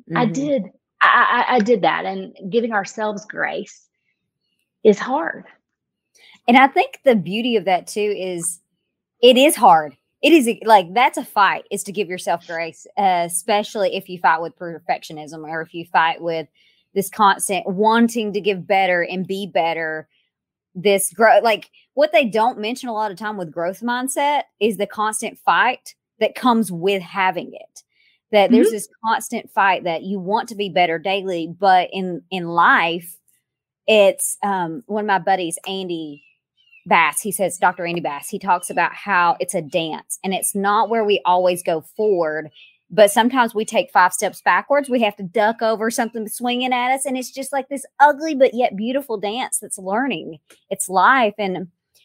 Mm-hmm. 0.00 0.18
I 0.18 0.26
did 0.26 0.64
I, 1.00 1.44
I, 1.48 1.54
I 1.54 1.58
did 1.60 1.80
that, 1.80 2.04
and 2.04 2.34
giving 2.52 2.72
ourselves 2.72 3.24
grace 3.24 3.88
is 4.84 4.98
hard. 4.98 5.46
And 6.46 6.58
I 6.58 6.66
think 6.68 7.00
the 7.06 7.16
beauty 7.16 7.56
of 7.56 7.64
that 7.64 7.86
too 7.86 8.14
is 8.18 8.60
it 9.22 9.38
is 9.38 9.56
hard. 9.56 9.96
It 10.20 10.34
is 10.34 10.46
like 10.66 10.92
that's 10.92 11.16
a 11.16 11.24
fight 11.24 11.64
is 11.70 11.84
to 11.84 11.92
give 11.92 12.08
yourself 12.08 12.46
grace, 12.46 12.86
uh, 12.98 13.22
especially 13.24 13.96
if 13.96 14.10
you 14.10 14.18
fight 14.18 14.42
with 14.42 14.58
perfectionism 14.58 15.48
or 15.48 15.62
if 15.62 15.72
you 15.72 15.86
fight 15.86 16.20
with 16.20 16.48
this 16.96 17.08
constant 17.08 17.64
wanting 17.68 18.32
to 18.32 18.40
give 18.40 18.66
better 18.66 19.02
and 19.02 19.24
be 19.24 19.46
better. 19.46 20.08
This 20.74 21.12
growth, 21.12 21.44
like 21.44 21.70
what 21.94 22.10
they 22.10 22.24
don't 22.24 22.58
mention 22.58 22.88
a 22.88 22.92
lot 22.92 23.12
of 23.12 23.18
time 23.18 23.36
with 23.36 23.52
growth 23.52 23.82
mindset 23.82 24.42
is 24.58 24.78
the 24.78 24.86
constant 24.86 25.38
fight 25.38 25.94
that 26.18 26.34
comes 26.34 26.72
with 26.72 27.02
having 27.02 27.52
it 27.52 27.82
that 28.32 28.50
there's 28.50 28.68
mm-hmm. 28.68 28.74
this 28.74 28.88
constant 29.04 29.50
fight 29.50 29.84
that 29.84 30.02
you 30.02 30.18
want 30.18 30.48
to 30.48 30.54
be 30.54 30.68
better 30.68 30.98
daily 30.98 31.54
but 31.58 31.88
in 31.92 32.22
in 32.30 32.48
life 32.48 33.16
it's 33.86 34.36
um 34.42 34.82
one 34.86 35.04
of 35.04 35.06
my 35.06 35.18
buddies 35.18 35.58
andy 35.66 36.22
bass 36.86 37.20
he 37.20 37.30
says 37.30 37.58
dr 37.58 37.84
andy 37.84 38.00
bass 38.00 38.28
he 38.28 38.38
talks 38.38 38.68
about 38.68 38.92
how 38.92 39.36
it's 39.38 39.54
a 39.54 39.62
dance 39.62 40.18
and 40.24 40.34
it's 40.34 40.54
not 40.54 40.88
where 40.88 41.04
we 41.04 41.20
always 41.24 41.62
go 41.62 41.80
forward 41.96 42.50
but 42.90 43.10
sometimes 43.10 43.54
we 43.54 43.64
take 43.64 43.90
five 43.90 44.12
steps 44.12 44.40
backwards 44.42 44.88
we 44.88 45.02
have 45.02 45.16
to 45.16 45.22
duck 45.22 45.60
over 45.62 45.90
something 45.90 46.28
swinging 46.28 46.72
at 46.72 46.92
us 46.92 47.04
and 47.04 47.16
it's 47.16 47.30
just 47.30 47.52
like 47.52 47.68
this 47.68 47.84
ugly 48.00 48.34
but 48.34 48.54
yet 48.54 48.76
beautiful 48.76 49.18
dance 49.18 49.58
that's 49.58 49.78
learning 49.78 50.38
it's 50.70 50.88
life 50.88 51.34
and 51.38 51.56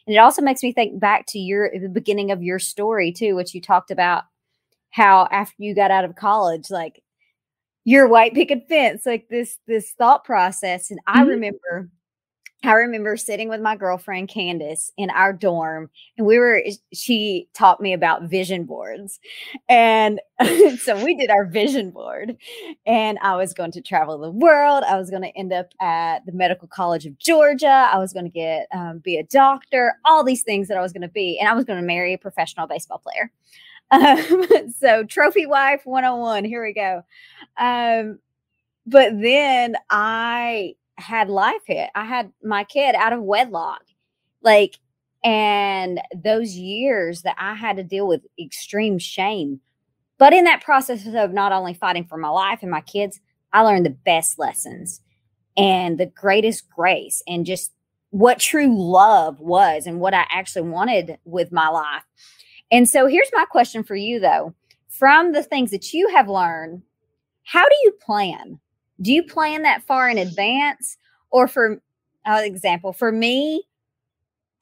and 0.07 0.15
it 0.15 0.17
also 0.17 0.41
makes 0.41 0.63
me 0.63 0.73
think 0.73 0.99
back 0.99 1.25
to 1.27 1.37
your 1.37 1.71
the 1.79 1.87
beginning 1.87 2.31
of 2.31 2.41
your 2.41 2.59
story 2.59 3.11
too 3.11 3.35
which 3.35 3.53
you 3.53 3.61
talked 3.61 3.91
about 3.91 4.23
how 4.91 5.27
after 5.31 5.55
you 5.57 5.73
got 5.73 5.89
out 5.89 6.05
of 6.05 6.15
college, 6.15 6.69
like 6.69 7.01
your 7.83 8.07
white 8.07 8.33
picket 8.33 8.67
fence, 8.69 9.05
like 9.05 9.27
this 9.29 9.57
this 9.65 9.91
thought 9.97 10.23
process. 10.23 10.91
And 10.91 10.99
mm-hmm. 10.99 11.19
I 11.19 11.23
remember 11.23 11.89
I 12.63 12.73
remember 12.73 13.17
sitting 13.17 13.49
with 13.49 13.59
my 13.59 13.75
girlfriend 13.75 14.29
Candace 14.29 14.91
in 14.95 15.09
our 15.09 15.33
dorm, 15.33 15.89
and 16.17 16.27
we 16.27 16.37
were, 16.37 16.61
she 16.93 17.47
taught 17.53 17.81
me 17.81 17.91
about 17.91 18.23
vision 18.23 18.65
boards. 18.65 19.19
And 19.67 20.21
so 20.79 21.03
we 21.03 21.15
did 21.15 21.31
our 21.31 21.45
vision 21.45 21.89
board, 21.89 22.37
and 22.85 23.17
I 23.23 23.35
was 23.35 23.53
going 23.53 23.71
to 23.71 23.81
travel 23.81 24.19
the 24.19 24.29
world. 24.29 24.83
I 24.83 24.97
was 24.97 25.09
going 25.09 25.23
to 25.23 25.35
end 25.35 25.51
up 25.51 25.73
at 25.81 26.25
the 26.27 26.33
Medical 26.33 26.67
College 26.67 27.07
of 27.07 27.17
Georgia. 27.17 27.89
I 27.91 27.97
was 27.97 28.13
going 28.13 28.25
to 28.25 28.31
get, 28.31 28.67
um, 28.71 28.99
be 28.99 29.17
a 29.17 29.23
doctor, 29.23 29.95
all 30.05 30.23
these 30.23 30.43
things 30.43 30.67
that 30.67 30.77
I 30.77 30.81
was 30.81 30.93
going 30.93 31.01
to 31.01 31.07
be. 31.07 31.39
And 31.39 31.49
I 31.49 31.53
was 31.53 31.65
going 31.65 31.79
to 31.79 31.85
marry 31.85 32.13
a 32.13 32.17
professional 32.17 32.67
baseball 32.67 32.99
player. 32.99 33.31
Um, 33.89 34.47
so 34.79 35.03
trophy 35.03 35.47
wife 35.47 35.81
101, 35.85 36.45
here 36.45 36.63
we 36.63 36.73
go. 36.73 37.03
Um, 37.57 38.19
but 38.85 39.19
then 39.19 39.75
I 39.89 40.75
had 41.01 41.29
life 41.29 41.61
hit. 41.65 41.89
I 41.95 42.05
had 42.05 42.31
my 42.43 42.63
kid 42.63 42.95
out 42.95 43.13
of 43.13 43.21
wedlock. 43.21 43.83
Like, 44.41 44.79
and 45.23 46.01
those 46.15 46.55
years 46.55 47.21
that 47.23 47.35
I 47.37 47.53
had 47.53 47.77
to 47.77 47.83
deal 47.83 48.07
with 48.07 48.25
extreme 48.39 48.97
shame. 48.97 49.59
But 50.17 50.33
in 50.33 50.45
that 50.45 50.63
process 50.63 51.05
of 51.07 51.33
not 51.33 51.51
only 51.51 51.73
fighting 51.73 52.05
for 52.05 52.17
my 52.17 52.29
life 52.29 52.59
and 52.61 52.71
my 52.71 52.81
kids, 52.81 53.19
I 53.53 53.61
learned 53.61 53.85
the 53.85 53.91
best 53.91 54.39
lessons 54.39 55.01
and 55.57 55.99
the 55.99 56.05
greatest 56.05 56.69
grace 56.69 57.21
and 57.27 57.45
just 57.45 57.71
what 58.11 58.39
true 58.39 58.73
love 58.77 59.39
was 59.39 59.85
and 59.85 59.99
what 59.99 60.13
I 60.13 60.25
actually 60.31 60.69
wanted 60.69 61.17
with 61.25 61.51
my 61.51 61.67
life. 61.69 62.03
And 62.71 62.87
so 62.87 63.07
here's 63.07 63.31
my 63.33 63.45
question 63.45 63.83
for 63.83 63.95
you 63.95 64.19
though. 64.19 64.53
From 64.89 65.31
the 65.31 65.43
things 65.43 65.71
that 65.71 65.93
you 65.93 66.09
have 66.09 66.29
learned, 66.29 66.83
how 67.43 67.67
do 67.67 67.75
you 67.83 67.93
plan? 68.01 68.59
Do 69.01 69.11
you 69.11 69.23
plan 69.23 69.63
that 69.63 69.83
far 69.83 70.09
in 70.09 70.17
advance? 70.17 70.97
Or 71.31 71.47
for 71.47 71.81
uh, 72.25 72.41
example, 72.43 72.93
for 72.93 73.11
me, 73.11 73.63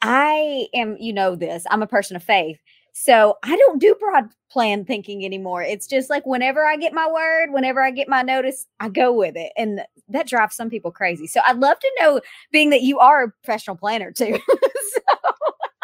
I 0.02 0.68
am, 0.74 0.96
you 1.00 1.12
know, 1.14 1.36
this, 1.36 1.66
I'm 1.70 1.82
a 1.82 1.88
person 1.88 2.16
of 2.16 2.24
faith. 2.24 2.60
So 2.94 3.38
I 3.44 3.56
don't 3.56 3.80
do 3.80 3.96
broad 4.00 4.30
plan 4.52 4.84
thinking 4.84 5.24
anymore. 5.24 5.62
It's 5.62 5.88
just 5.88 6.10
like 6.10 6.26
whenever 6.26 6.66
I 6.66 6.76
get 6.76 6.94
my 6.94 7.08
word, 7.10 7.52
whenever 7.52 7.82
I 7.82 7.92
get 7.92 8.10
my 8.10 8.22
notice, 8.24 8.66
I 8.80 8.90
go 8.90 9.14
with 9.14 9.36
it. 9.36 9.52
And 9.56 9.82
that 10.10 10.28
drives 10.28 10.56
some 10.56 10.70
people 10.70 10.92
crazy. 10.92 11.28
So 11.28 11.40
I'd 11.46 11.60
love 11.60 11.80
to 11.80 11.92
know, 12.00 12.22
being 12.52 12.72
that 12.72 12.82
you 12.82 13.00
are 13.00 13.26
a 13.26 13.32
professional 13.44 13.76
planner 13.76 14.12
too. 14.12 14.38
so. 14.94 15.19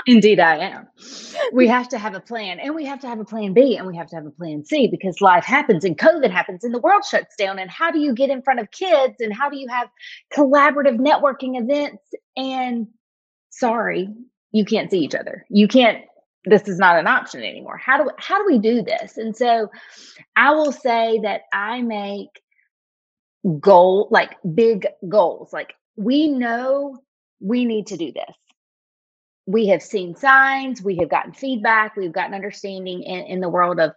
Indeed, 0.08 0.40
I 0.40 0.58
am. 0.58 0.88
We 1.52 1.68
have 1.76 1.90
to 1.90 1.98
have 1.98 2.16
a 2.16 2.20
plan 2.20 2.60
and 2.60 2.76
we 2.76 2.86
have 2.86 3.00
to 3.02 3.08
have 3.08 3.20
a 3.20 3.26
plan 3.26 3.54
B 3.54 3.76
and 3.76 3.88
we 3.88 3.96
have 3.96 4.08
to 4.08 4.16
have 4.16 4.26
a 4.26 4.32
plan 4.32 4.64
C 4.64 4.88
because 4.88 5.22
life 5.22 5.46
happens 5.46 5.84
and 5.84 5.98
COVID 5.98 6.30
happens 6.30 6.64
and 6.64 6.74
the 6.74 6.80
world 6.80 7.04
shuts 7.06 7.36
down. 7.36 7.60
And 7.60 7.70
how 7.70 7.92
do 7.92 8.00
you 8.00 8.14
get 8.14 8.30
in 8.30 8.42
front 8.42 8.60
of 8.60 8.72
kids 8.72 9.16
and 9.20 9.34
how 9.34 9.50
do 9.50 9.58
you 9.58 9.68
have 9.70 9.90
collaborative 10.34 10.98
networking 10.98 11.60
events? 11.60 12.04
And 12.38 12.88
sorry, 13.50 14.10
you 14.52 14.66
can't 14.66 14.92
see 14.92 15.00
each 15.00 15.16
other. 15.16 15.46
You 15.50 15.68
can't 15.68 16.04
this 16.48 16.68
is 16.68 16.78
not 16.78 17.00
an 17.00 17.08
option 17.08 17.42
anymore. 17.42 17.78
How 17.78 18.04
do 18.04 18.12
how 18.18 18.38
do 18.38 18.46
we 18.46 18.60
do 18.60 18.84
this? 18.84 19.18
And 19.18 19.36
so 19.36 19.70
I 20.36 20.52
will 20.52 20.72
say 20.72 21.20
that 21.24 21.42
I 21.52 21.82
make 21.82 22.30
goal 23.60 24.08
like 24.12 24.36
big 24.54 24.88
goals. 25.10 25.52
Like 25.52 25.74
we 25.96 26.28
know 26.28 27.00
we 27.40 27.66
need 27.66 27.88
to 27.88 27.98
do 27.98 28.12
this. 28.12 28.36
We 29.48 29.68
have 29.68 29.82
seen 29.82 30.16
signs, 30.16 30.82
we 30.82 30.96
have 30.98 31.10
gotten 31.10 31.34
feedback, 31.34 31.96
we've 31.96 32.12
gotten 32.12 32.34
understanding 32.34 33.04
in, 33.04 33.25
in 33.25 33.40
the 33.42 33.50
world 33.50 33.80
of 33.80 33.92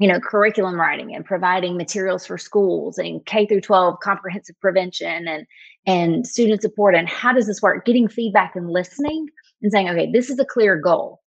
you 0.00 0.08
know 0.08 0.18
curriculum 0.18 0.80
writing 0.80 1.14
and 1.14 1.24
providing 1.24 1.76
materials 1.76 2.26
for 2.26 2.38
schools 2.38 2.96
and 2.96 3.24
K 3.26 3.46
through 3.46 3.60
12 3.60 4.00
comprehensive 4.00 4.58
prevention 4.60 5.28
and 5.28 5.46
and 5.86 6.26
student 6.26 6.62
support 6.62 6.94
and 6.94 7.08
how 7.08 7.32
does 7.32 7.46
this 7.46 7.62
work? 7.62 7.84
Getting 7.84 8.08
feedback 8.08 8.56
and 8.56 8.70
listening 8.70 9.28
and 9.62 9.70
saying 9.70 9.88
okay 9.90 10.10
this 10.10 10.30
is 10.30 10.38
a 10.38 10.44
clear 10.44 10.76
goal. 10.76 11.20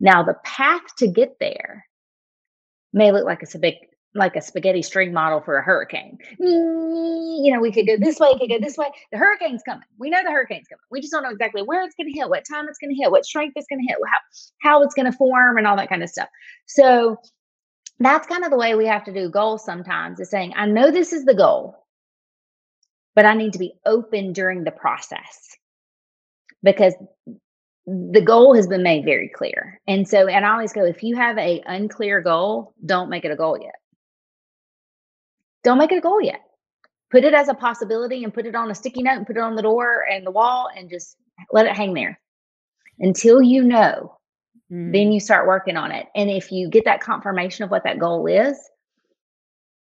Now, 0.00 0.22
the 0.22 0.36
path 0.44 0.82
to 0.98 1.06
get 1.06 1.36
there 1.40 1.86
may 2.92 3.12
look 3.12 3.24
like 3.24 3.42
it's 3.42 3.54
a 3.54 3.58
big 3.58 3.76
like 4.16 4.36
a 4.36 4.40
spaghetti 4.40 4.82
string 4.82 5.12
model 5.12 5.40
for 5.40 5.58
a 5.58 5.62
hurricane. 5.62 6.18
You 6.38 7.52
know, 7.52 7.60
we 7.60 7.70
could 7.70 7.86
go 7.86 7.96
this 7.98 8.18
way, 8.18 8.30
we 8.32 8.40
could 8.40 8.48
go 8.48 8.58
this 8.60 8.76
way. 8.76 8.86
The 9.12 9.18
hurricane's 9.18 9.62
coming. 9.62 9.84
We 9.98 10.10
know 10.10 10.22
the 10.24 10.30
hurricane's 10.30 10.66
coming. 10.68 10.80
We 10.90 11.00
just 11.00 11.12
don't 11.12 11.22
know 11.22 11.30
exactly 11.30 11.62
where 11.62 11.82
it's 11.84 11.94
going 11.94 12.12
to 12.12 12.18
hit, 12.18 12.28
what 12.28 12.44
time 12.50 12.66
it's 12.68 12.78
going 12.78 12.94
to 12.94 12.96
hit, 12.96 13.10
what 13.10 13.24
strength 13.24 13.54
it's 13.56 13.66
going 13.68 13.80
to 13.80 13.86
hit, 13.86 13.96
how, 14.10 14.18
how 14.70 14.82
it's 14.82 14.94
going 14.94 15.10
to 15.10 15.16
form, 15.16 15.58
and 15.58 15.66
all 15.66 15.76
that 15.76 15.88
kind 15.88 16.02
of 16.02 16.08
stuff. 16.08 16.28
So 16.66 17.16
that's 17.98 18.26
kind 18.26 18.44
of 18.44 18.50
the 18.50 18.58
way 18.58 18.74
we 18.74 18.86
have 18.86 19.04
to 19.04 19.12
do 19.12 19.30
goals 19.30 19.64
sometimes 19.64 20.20
is 20.20 20.30
saying, 20.30 20.52
I 20.56 20.66
know 20.66 20.90
this 20.90 21.12
is 21.12 21.24
the 21.24 21.34
goal, 21.34 21.76
but 23.14 23.26
I 23.26 23.34
need 23.34 23.52
to 23.54 23.58
be 23.58 23.74
open 23.86 24.32
during 24.32 24.64
the 24.64 24.70
process 24.70 25.56
because 26.62 26.94
the 27.86 28.20
goal 28.20 28.54
has 28.54 28.66
been 28.66 28.82
made 28.82 29.04
very 29.04 29.30
clear. 29.34 29.80
And 29.86 30.06
so, 30.08 30.26
and 30.26 30.44
I 30.44 30.52
always 30.52 30.72
go, 30.72 30.84
if 30.84 31.02
you 31.02 31.16
have 31.16 31.38
a 31.38 31.62
unclear 31.66 32.20
goal, 32.20 32.74
don't 32.84 33.08
make 33.08 33.24
it 33.24 33.30
a 33.30 33.36
goal 33.36 33.58
yet. 33.60 33.76
Don't 35.66 35.78
make 35.78 35.90
it 35.90 35.98
a 35.98 36.00
goal 36.00 36.22
yet. 36.22 36.42
Put 37.10 37.24
it 37.24 37.34
as 37.34 37.48
a 37.48 37.54
possibility 37.54 38.22
and 38.22 38.32
put 38.32 38.46
it 38.46 38.54
on 38.54 38.70
a 38.70 38.74
sticky 38.74 39.02
note 39.02 39.16
and 39.16 39.26
put 39.26 39.36
it 39.36 39.42
on 39.42 39.56
the 39.56 39.62
door 39.62 40.06
and 40.08 40.24
the 40.24 40.30
wall 40.30 40.68
and 40.76 40.88
just 40.88 41.16
let 41.50 41.66
it 41.66 41.76
hang 41.76 41.92
there 41.92 42.20
until 43.00 43.42
you 43.42 43.64
know. 43.64 44.16
Mm. 44.72 44.92
Then 44.92 45.10
you 45.10 45.18
start 45.18 45.48
working 45.48 45.76
on 45.76 45.90
it. 45.90 46.06
And 46.14 46.30
if 46.30 46.52
you 46.52 46.70
get 46.70 46.84
that 46.84 47.00
confirmation 47.00 47.64
of 47.64 47.72
what 47.72 47.82
that 47.82 47.98
goal 47.98 48.28
is, 48.28 48.56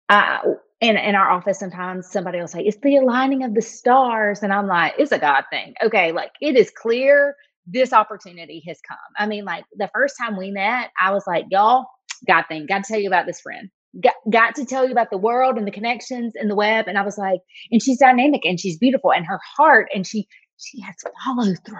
uh, 0.08 0.38
in, 0.80 0.96
in 0.96 1.14
our 1.14 1.30
office, 1.30 1.60
sometimes 1.60 2.10
somebody 2.10 2.40
will 2.40 2.48
say, 2.48 2.62
It's 2.62 2.78
the 2.82 2.96
aligning 2.96 3.44
of 3.44 3.54
the 3.54 3.62
stars. 3.62 4.42
And 4.42 4.52
I'm 4.52 4.66
like, 4.66 4.94
It's 4.98 5.12
a 5.12 5.20
God 5.20 5.44
thing. 5.50 5.74
Okay, 5.84 6.10
like 6.10 6.32
it 6.40 6.56
is 6.56 6.72
clear 6.72 7.36
this 7.64 7.92
opportunity 7.92 8.60
has 8.66 8.80
come. 8.88 8.98
I 9.16 9.26
mean, 9.26 9.44
like 9.44 9.64
the 9.76 9.88
first 9.94 10.16
time 10.20 10.36
we 10.36 10.50
met, 10.50 10.90
I 11.00 11.12
was 11.12 11.28
like, 11.28 11.44
y'all, 11.48 11.86
God 12.26 12.46
thing, 12.48 12.66
got 12.66 12.82
to 12.82 12.92
tell 12.92 13.00
you 13.00 13.06
about 13.08 13.26
this 13.26 13.40
friend. 13.40 13.70
Got, 14.00 14.14
got 14.30 14.54
to 14.54 14.64
tell 14.64 14.84
you 14.84 14.92
about 14.92 15.10
the 15.10 15.18
world 15.18 15.58
and 15.58 15.66
the 15.66 15.72
connections 15.72 16.34
and 16.36 16.48
the 16.48 16.54
web. 16.54 16.86
And 16.86 16.96
I 16.96 17.02
was 17.02 17.18
like, 17.18 17.40
and 17.72 17.82
she's 17.82 17.98
dynamic 17.98 18.44
and 18.44 18.60
she's 18.60 18.78
beautiful 18.78 19.12
and 19.12 19.26
her 19.26 19.40
heart 19.56 19.88
and 19.92 20.06
she 20.06 20.28
she 20.58 20.80
has 20.82 20.94
followed 21.24 21.58
through. 21.64 21.76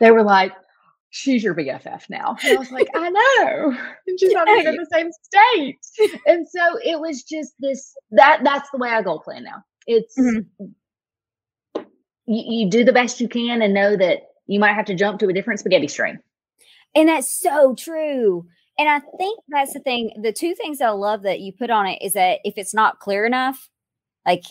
They 0.00 0.10
were 0.10 0.24
like, 0.24 0.52
she's 1.10 1.42
your 1.42 1.54
BFF 1.54 2.08
now. 2.08 2.36
And 2.42 2.56
I 2.56 2.58
was 2.58 2.70
like, 2.70 2.88
I 2.94 3.10
know. 3.10 3.76
And 4.06 4.18
she's 4.18 4.32
not 4.32 4.48
even 4.48 4.74
in 4.74 4.76
the 4.76 4.86
same 4.92 5.10
state. 5.22 5.78
And 6.26 6.48
so 6.48 6.78
it 6.82 6.98
was 6.98 7.22
just 7.22 7.52
this 7.60 7.94
that 8.12 8.40
that's 8.42 8.70
the 8.70 8.78
way 8.78 8.88
I 8.88 9.02
goal 9.02 9.20
plan 9.20 9.44
now. 9.44 9.62
It's 9.86 10.18
mm-hmm. 10.18 10.62
you, 12.26 12.64
you 12.64 12.70
do 12.70 12.84
the 12.84 12.92
best 12.92 13.20
you 13.20 13.28
can 13.28 13.60
and 13.62 13.74
know 13.74 13.96
that 13.96 14.20
you 14.46 14.58
might 14.58 14.74
have 14.74 14.86
to 14.86 14.94
jump 14.94 15.20
to 15.20 15.28
a 15.28 15.32
different 15.32 15.60
spaghetti 15.60 15.88
string. 15.88 16.18
And 16.94 17.08
that's 17.08 17.28
so 17.28 17.74
true. 17.74 18.46
And 18.78 18.88
I 18.88 19.00
think 19.18 19.40
that's 19.48 19.72
the 19.72 19.80
thing. 19.80 20.12
The 20.22 20.32
two 20.32 20.54
things 20.54 20.78
that 20.78 20.88
I 20.88 20.92
love 20.92 21.22
that 21.22 21.40
you 21.40 21.52
put 21.52 21.70
on 21.70 21.86
it 21.86 22.00
is 22.00 22.12
that 22.12 22.38
if 22.44 22.54
it's 22.56 22.72
not 22.74 23.00
clear 23.00 23.26
enough, 23.26 23.68
like 24.24 24.44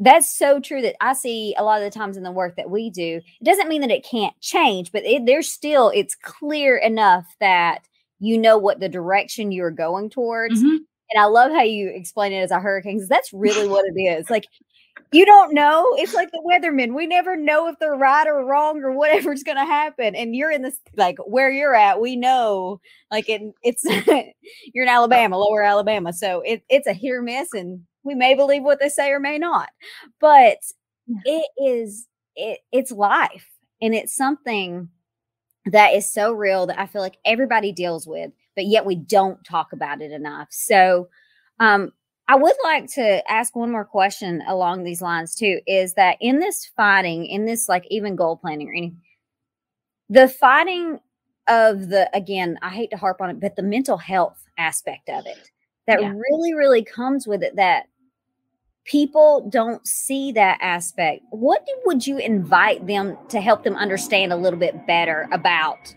that's 0.00 0.36
so 0.36 0.60
true 0.60 0.82
that 0.82 0.96
I 1.00 1.12
see 1.12 1.54
a 1.56 1.64
lot 1.64 1.80
of 1.80 1.84
the 1.84 1.96
times 1.96 2.16
in 2.16 2.22
the 2.22 2.32
work 2.32 2.56
that 2.56 2.70
we 2.70 2.90
do. 2.90 3.20
It 3.40 3.44
doesn't 3.44 3.68
mean 3.68 3.80
that 3.82 3.90
it 3.90 4.06
can't 4.08 4.38
change, 4.40 4.92
but 4.92 5.04
it, 5.04 5.26
there's 5.26 5.50
still, 5.50 5.90
it's 5.94 6.14
clear 6.14 6.76
enough 6.76 7.26
that 7.40 7.82
you 8.20 8.36
know 8.36 8.58
what 8.58 8.80
the 8.80 8.88
direction 8.88 9.52
you're 9.52 9.70
going 9.70 10.10
towards. 10.10 10.58
Mm-hmm. 10.58 10.76
And 11.10 11.22
I 11.22 11.24
love 11.24 11.52
how 11.52 11.62
you 11.62 11.88
explain 11.88 12.32
it 12.32 12.40
as 12.40 12.50
a 12.50 12.60
hurricane. 12.60 12.96
Because 12.96 13.08
that's 13.08 13.32
really 13.32 13.68
what 13.68 13.84
it 13.86 13.98
is. 13.98 14.28
Like 14.28 14.46
you 15.12 15.24
don't 15.24 15.54
know. 15.54 15.94
It's 15.98 16.14
like 16.14 16.30
the 16.30 16.42
weathermen. 16.46 16.94
We 16.94 17.06
never 17.06 17.36
know 17.36 17.68
if 17.68 17.78
they're 17.78 17.94
right 17.94 18.26
or 18.26 18.44
wrong 18.44 18.82
or 18.82 18.92
whatever's 18.92 19.42
going 19.42 19.56
to 19.56 19.64
happen. 19.64 20.14
And 20.14 20.34
you're 20.36 20.50
in 20.50 20.62
this, 20.62 20.78
like 20.96 21.16
where 21.26 21.50
you're 21.50 21.74
at, 21.74 22.00
we 22.00 22.16
know, 22.16 22.80
like 23.10 23.28
it, 23.28 23.42
it's, 23.62 23.84
you're 24.74 24.84
in 24.84 24.88
Alabama, 24.88 25.38
lower 25.38 25.62
Alabama. 25.62 26.12
So 26.12 26.42
it, 26.42 26.62
it's 26.68 26.86
a 26.86 26.92
here 26.92 27.22
miss 27.22 27.52
and 27.54 27.80
we 28.02 28.14
may 28.14 28.34
believe 28.34 28.62
what 28.62 28.80
they 28.80 28.88
say 28.88 29.10
or 29.10 29.20
may 29.20 29.38
not. 29.38 29.70
But 30.20 30.58
it 31.24 31.48
is, 31.58 32.06
it, 32.36 32.60
it's 32.72 32.92
life. 32.92 33.48
And 33.80 33.94
it's 33.94 34.14
something 34.14 34.88
that 35.66 35.94
is 35.94 36.10
so 36.10 36.32
real 36.32 36.66
that 36.66 36.80
I 36.80 36.86
feel 36.86 37.02
like 37.02 37.18
everybody 37.24 37.72
deals 37.72 38.06
with, 38.06 38.32
but 38.56 38.66
yet 38.66 38.86
we 38.86 38.94
don't 38.94 39.42
talk 39.44 39.72
about 39.72 40.00
it 40.00 40.12
enough. 40.12 40.48
So, 40.50 41.08
um, 41.60 41.92
I 42.28 42.36
would 42.36 42.56
like 42.62 42.86
to 42.92 43.30
ask 43.30 43.56
one 43.56 43.72
more 43.72 43.86
question 43.86 44.42
along 44.46 44.84
these 44.84 45.00
lines 45.00 45.34
too. 45.34 45.60
Is 45.66 45.94
that 45.94 46.18
in 46.20 46.38
this 46.38 46.66
fighting, 46.76 47.24
in 47.24 47.46
this 47.46 47.68
like 47.68 47.86
even 47.90 48.16
goal 48.16 48.36
planning 48.36 48.68
or 48.68 48.72
anything, 48.72 49.00
the 50.10 50.28
fighting 50.28 51.00
of 51.48 51.88
the 51.88 52.08
again, 52.14 52.58
I 52.60 52.68
hate 52.68 52.90
to 52.90 52.98
harp 52.98 53.22
on 53.22 53.30
it, 53.30 53.40
but 53.40 53.56
the 53.56 53.62
mental 53.62 53.96
health 53.96 54.44
aspect 54.58 55.08
of 55.08 55.24
it 55.26 55.50
that 55.86 56.02
yeah. 56.02 56.12
really, 56.12 56.52
really 56.52 56.84
comes 56.84 57.26
with 57.26 57.42
it 57.42 57.56
that 57.56 57.86
people 58.84 59.48
don't 59.50 59.86
see 59.86 60.32
that 60.32 60.58
aspect. 60.60 61.22
What 61.30 61.66
would 61.86 62.06
you 62.06 62.18
invite 62.18 62.86
them 62.86 63.16
to 63.30 63.40
help 63.40 63.64
them 63.64 63.74
understand 63.74 64.32
a 64.32 64.36
little 64.36 64.58
bit 64.58 64.86
better 64.86 65.28
about 65.32 65.94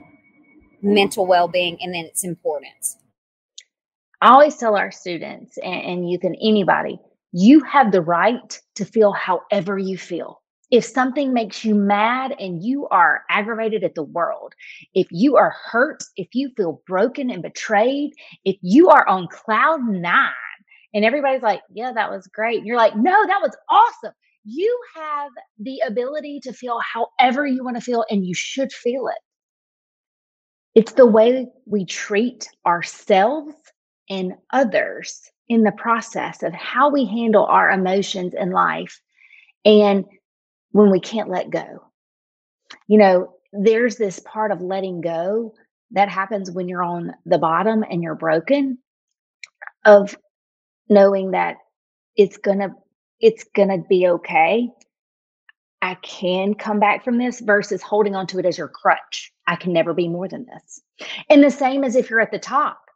mental 0.82 1.26
well 1.26 1.50
being 1.50 1.78
and 1.82 1.94
then 1.94 2.06
its 2.06 2.24
importance? 2.24 2.98
I 4.22 4.30
always 4.30 4.56
tell 4.56 4.78
our 4.78 4.92
students 4.92 5.58
and, 5.58 5.82
and 5.82 6.10
youth 6.10 6.24
and 6.24 6.38
anybody, 6.42 7.00
you 7.32 7.62
have 7.62 7.92
the 7.92 8.02
right 8.02 8.60
to 8.76 8.86
feel 8.86 9.14
however 9.14 9.80
you 9.80 9.98
feel. 9.98 10.42
If 10.70 10.86
something 10.86 11.34
makes 11.34 11.66
you 11.66 11.74
mad 11.74 12.36
and 12.40 12.64
you 12.64 12.88
are 12.90 13.24
aggravated 13.30 13.84
at 13.84 13.96
the 13.96 14.04
world, 14.04 14.54
if 14.94 15.08
you 15.10 15.38
are 15.38 15.56
hurt, 15.66 16.04
if 16.16 16.30
you 16.34 16.52
feel 16.56 16.82
broken 16.88 17.32
and 17.32 17.42
betrayed, 17.42 18.12
if 18.46 18.58
you 18.62 18.90
are 18.90 19.06
on 19.08 19.28
cloud 19.28 19.82
nine 19.88 20.32
and 20.94 21.04
everybody's 21.04 21.42
like, 21.42 21.62
yeah, 21.74 21.92
that 21.92 22.12
was 22.12 22.28
great. 22.28 22.60
And 22.60 22.68
you're 22.68 22.78
like, 22.78 22.96
no, 22.96 23.26
that 23.26 23.42
was 23.42 23.58
awesome. 23.70 24.14
You 24.46 24.80
have 24.96 25.32
the 25.60 25.82
ability 25.86 26.40
to 26.44 26.54
feel 26.54 26.80
however 26.80 27.46
you 27.46 27.64
want 27.64 27.78
to 27.78 27.82
feel 27.82 28.06
and 28.10 28.26
you 28.26 28.36
should 28.36 28.72
feel 28.72 29.08
it. 29.08 29.20
It's 30.74 30.94
the 30.94 31.06
way 31.08 31.48
we 31.66 31.86
treat 31.86 32.48
ourselves 32.66 33.56
and 34.12 34.34
others 34.52 35.32
in 35.48 35.64
the 35.64 35.72
process 35.72 36.44
of 36.44 36.54
how 36.54 36.90
we 36.92 37.06
handle 37.06 37.46
our 37.46 37.72
emotions 37.72 38.34
in 38.38 38.52
life 38.52 39.02
and 39.66 40.06
when 40.72 40.92
we 40.92 41.00
can't 41.00 41.30
let 41.30 41.50
go. 41.50 41.82
You 42.88 42.98
know, 42.98 43.34
there's 43.54 43.96
this 43.96 44.20
part 44.20 44.52
of 44.52 44.62
letting 44.62 45.02
go 45.02 45.54
that 45.92 46.10
happens 46.10 46.52
when 46.52 46.68
you're 46.68 46.84
on 46.84 47.14
the 47.26 47.38
bottom 47.38 47.84
and 47.90 48.04
you're 48.04 48.16
broken 48.16 48.78
of 49.86 50.16
knowing 50.90 51.32
that 51.32 51.58
it's 52.16 52.38
gonna 52.38 52.76
it's 53.22 53.46
gonna 53.56 53.78
be 53.78 54.08
okay. 54.08 54.70
I 55.82 55.96
can 55.96 56.54
come 56.54 56.80
back 56.80 57.04
from 57.04 57.18
this 57.18 57.40
versus 57.40 57.82
holding 57.82 58.16
on 58.16 58.28
to 58.28 58.40
it 58.40 58.46
as 58.46 58.58
your 58.58 58.68
crutch. 58.68 59.32
I 59.48 59.56
can 59.56 59.74
never 59.74 59.94
be 59.94 60.08
more 60.08 60.28
than 60.28 60.46
this. 60.46 60.82
And 61.30 61.44
the 61.44 61.50
same 61.50 61.84
as 61.84 61.96
if 61.96 62.10
you're 62.10 62.20
at 62.20 62.32
the 62.32 62.40
top. 62.40 62.91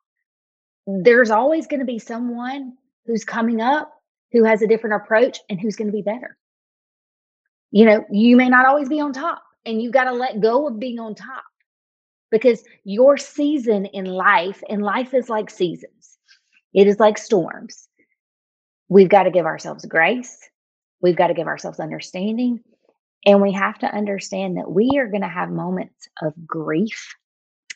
There's 0.88 1.32
always 1.32 1.67
going 1.67 1.80
to 1.80 1.86
be 1.86 2.00
someone 2.00 2.74
who's 3.06 3.24
coming 3.24 3.62
up 3.62 3.91
who 4.32 4.43
has 4.43 4.62
a 4.62 4.67
different 4.67 5.02
approach 5.02 5.39
and 5.50 5.60
who's 5.60 5.76
going 5.76 5.88
to 5.88 5.93
be 5.93 6.02
better. 6.02 6.38
You 7.71 7.86
know, 7.86 8.06
you 8.12 8.36
may 8.36 8.50
not 8.50 8.65
always 8.65 8.89
be 8.89 9.00
on 9.00 9.13
top 9.13 9.41
and 9.65 9.82
you've 9.82 9.93
got 9.93 10.06
to 10.06 10.12
let 10.12 10.41
go 10.41 10.67
of 10.67 10.80
being 10.80 11.00
on 11.00 11.15
top 11.15 11.43
because 12.32 12.63
your 12.84 13.17
season 13.17 13.86
in 13.86 14.06
life, 14.06 14.62
and 14.69 14.84
life 14.84 15.13
is 15.13 15.30
like 15.30 15.50
seasons, 15.50 16.17
it 16.74 16.88
is 16.88 17.00
like 17.00 17.17
storms. 17.17 17.88
We've 18.89 19.10
got 19.10 19.24
to 19.24 19.32
give 19.32 19.45
ourselves 19.45 19.86
grace. 19.86 20.38
We've 21.02 21.15
got 21.15 21.28
to 21.28 21.34
give 21.34 21.48
ourselves 21.48 21.80
understanding. 21.80 22.60
And 23.26 23.41
we 23.41 23.52
have 23.54 23.80
to 23.80 23.88
understand 23.88 24.58
that 24.58 24.71
we 24.71 24.91
are 24.98 25.08
going 25.08 25.21
to 25.21 25.28
have 25.28 25.50
moments 25.50 26.08
of 26.21 26.34
grief. 26.45 27.15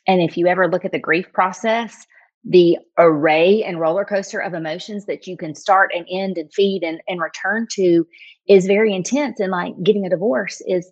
And 0.07 0.21
if 0.21 0.37
you 0.37 0.47
ever 0.47 0.67
look 0.67 0.85
at 0.85 0.91
the 0.91 0.99
grief 0.99 1.31
process, 1.33 2.05
the 2.43 2.77
array 2.97 3.63
and 3.63 3.79
roller 3.79 4.05
coaster 4.05 4.39
of 4.39 4.53
emotions 4.53 5.05
that 5.05 5.27
you 5.27 5.35
can 5.37 5.55
start 5.55 5.91
and 5.93 6.05
end 6.09 6.37
and 6.37 6.51
feed 6.53 6.83
and, 6.83 7.01
and 7.07 7.21
return 7.21 7.67
to 7.71 8.07
is 8.47 8.65
very 8.65 8.93
intense. 8.93 9.39
And 9.39 9.51
like 9.51 9.73
getting 9.83 10.05
a 10.05 10.09
divorce 10.09 10.61
is 10.65 10.91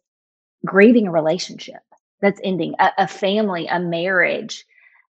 grieving 0.65 1.07
a 1.07 1.11
relationship 1.11 1.81
that's 2.21 2.41
ending, 2.43 2.73
a, 2.79 2.91
a 2.97 3.07
family, 3.07 3.67
a 3.67 3.79
marriage, 3.79 4.65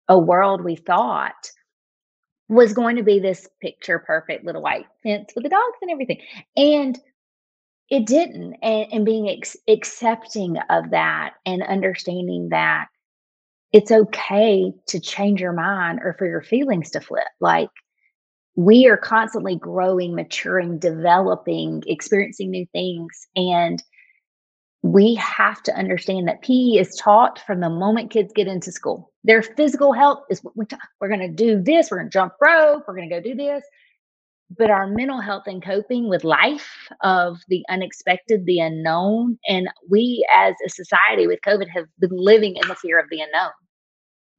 a 0.07 0.17
world 0.17 0.63
we 0.63 0.75
thought 0.75 1.51
was 2.49 2.73
going 2.73 2.95
to 2.95 3.03
be 3.03 3.19
this 3.19 3.47
picture 3.61 3.99
perfect 3.99 4.45
little 4.45 4.61
white 4.61 4.85
fence 5.03 5.33
with 5.35 5.43
the 5.43 5.49
dogs 5.49 5.77
and 5.81 5.91
everything. 5.91 6.21
And 6.55 6.97
it 7.89 8.05
didn't. 8.05 8.55
And, 8.61 8.93
and 8.93 9.05
being 9.05 9.29
ex- 9.29 9.57
accepting 9.67 10.57
of 10.69 10.91
that 10.91 11.33
and 11.45 11.63
understanding 11.63 12.49
that 12.49 12.87
it's 13.73 13.91
okay 13.91 14.73
to 14.87 14.99
change 14.99 15.41
your 15.41 15.53
mind 15.53 15.99
or 16.03 16.15
for 16.17 16.25
your 16.25 16.41
feelings 16.41 16.91
to 16.91 17.01
flip. 17.01 17.27
Like 17.39 17.69
we 18.55 18.87
are 18.87 18.97
constantly 18.97 19.55
growing, 19.55 20.15
maturing, 20.15 20.79
developing, 20.79 21.83
experiencing 21.85 22.49
new 22.49 22.65
things. 22.73 23.27
And 23.35 23.83
we 24.83 25.15
have 25.15 25.61
to 25.63 25.75
understand 25.75 26.27
that 26.27 26.41
PE 26.41 26.79
is 26.79 26.95
taught 26.95 27.39
from 27.45 27.59
the 27.59 27.69
moment 27.69 28.11
kids 28.11 28.31
get 28.33 28.47
into 28.47 28.71
school. 28.71 29.11
Their 29.23 29.43
physical 29.43 29.91
health 29.91 30.23
is 30.29 30.43
what 30.43 30.55
we 30.55 30.65
talk. 30.65 30.79
We're 31.01 31.09
going 31.09 31.19
to 31.19 31.27
do 31.27 31.61
this. 31.61 31.91
We're 31.91 31.97
going 31.97 32.09
to 32.09 32.13
jump 32.13 32.33
rope. 32.41 32.85
We're 32.87 32.95
going 32.95 33.09
to 33.09 33.15
go 33.15 33.21
do 33.21 33.35
this. 33.35 33.63
But 34.49 34.71
our 34.71 34.87
mental 34.87 35.19
health 35.19 35.43
and 35.45 35.63
coping 35.63 36.07
with 36.07 36.23
life 36.23 36.87
of 37.01 37.39
the 37.49 37.65
unexpected, 37.69 38.45
the 38.45 38.59
unknown, 38.59 39.37
and 39.47 39.67
we 39.89 40.25
as 40.33 40.55
a 40.65 40.69
society 40.69 41.27
with 41.27 41.39
COVID 41.45 41.67
have 41.69 41.85
been 41.99 42.15
living 42.15 42.55
in 42.55 42.67
the 42.67 42.75
fear 42.75 42.97
of 42.97 43.09
the 43.09 43.19
unknown. 43.19 43.51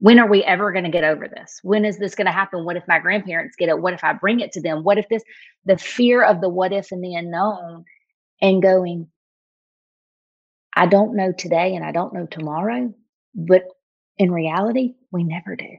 When 0.00 0.18
are 0.18 0.28
we 0.28 0.44
ever 0.44 0.72
going 0.72 0.84
to 0.84 0.90
get 0.90 1.04
over 1.04 1.28
this? 1.28 1.58
When 1.62 1.84
is 1.84 1.98
this 1.98 2.14
going 2.14 2.26
to 2.26 2.32
happen? 2.32 2.64
What 2.64 2.76
if 2.76 2.88
my 2.88 3.00
grandparents 3.00 3.56
get 3.56 3.68
it? 3.68 3.80
What 3.80 3.92
if 3.92 4.02
I 4.02 4.12
bring 4.14 4.40
it 4.40 4.52
to 4.52 4.62
them? 4.62 4.82
What 4.82 4.96
if 4.96 5.08
this, 5.10 5.24
the 5.66 5.76
fear 5.76 6.22
of 6.22 6.40
the 6.40 6.48
what 6.48 6.72
if 6.72 6.90
and 6.90 7.02
the 7.04 7.14
unknown, 7.14 7.84
and 8.40 8.62
going, 8.62 9.08
I 10.74 10.86
don't 10.86 11.16
know 11.16 11.32
today 11.32 11.74
and 11.74 11.84
I 11.84 11.92
don't 11.92 12.14
know 12.14 12.26
tomorrow, 12.26 12.94
but 13.34 13.64
in 14.16 14.30
reality, 14.30 14.94
we 15.10 15.24
never 15.24 15.56
do. 15.56 15.76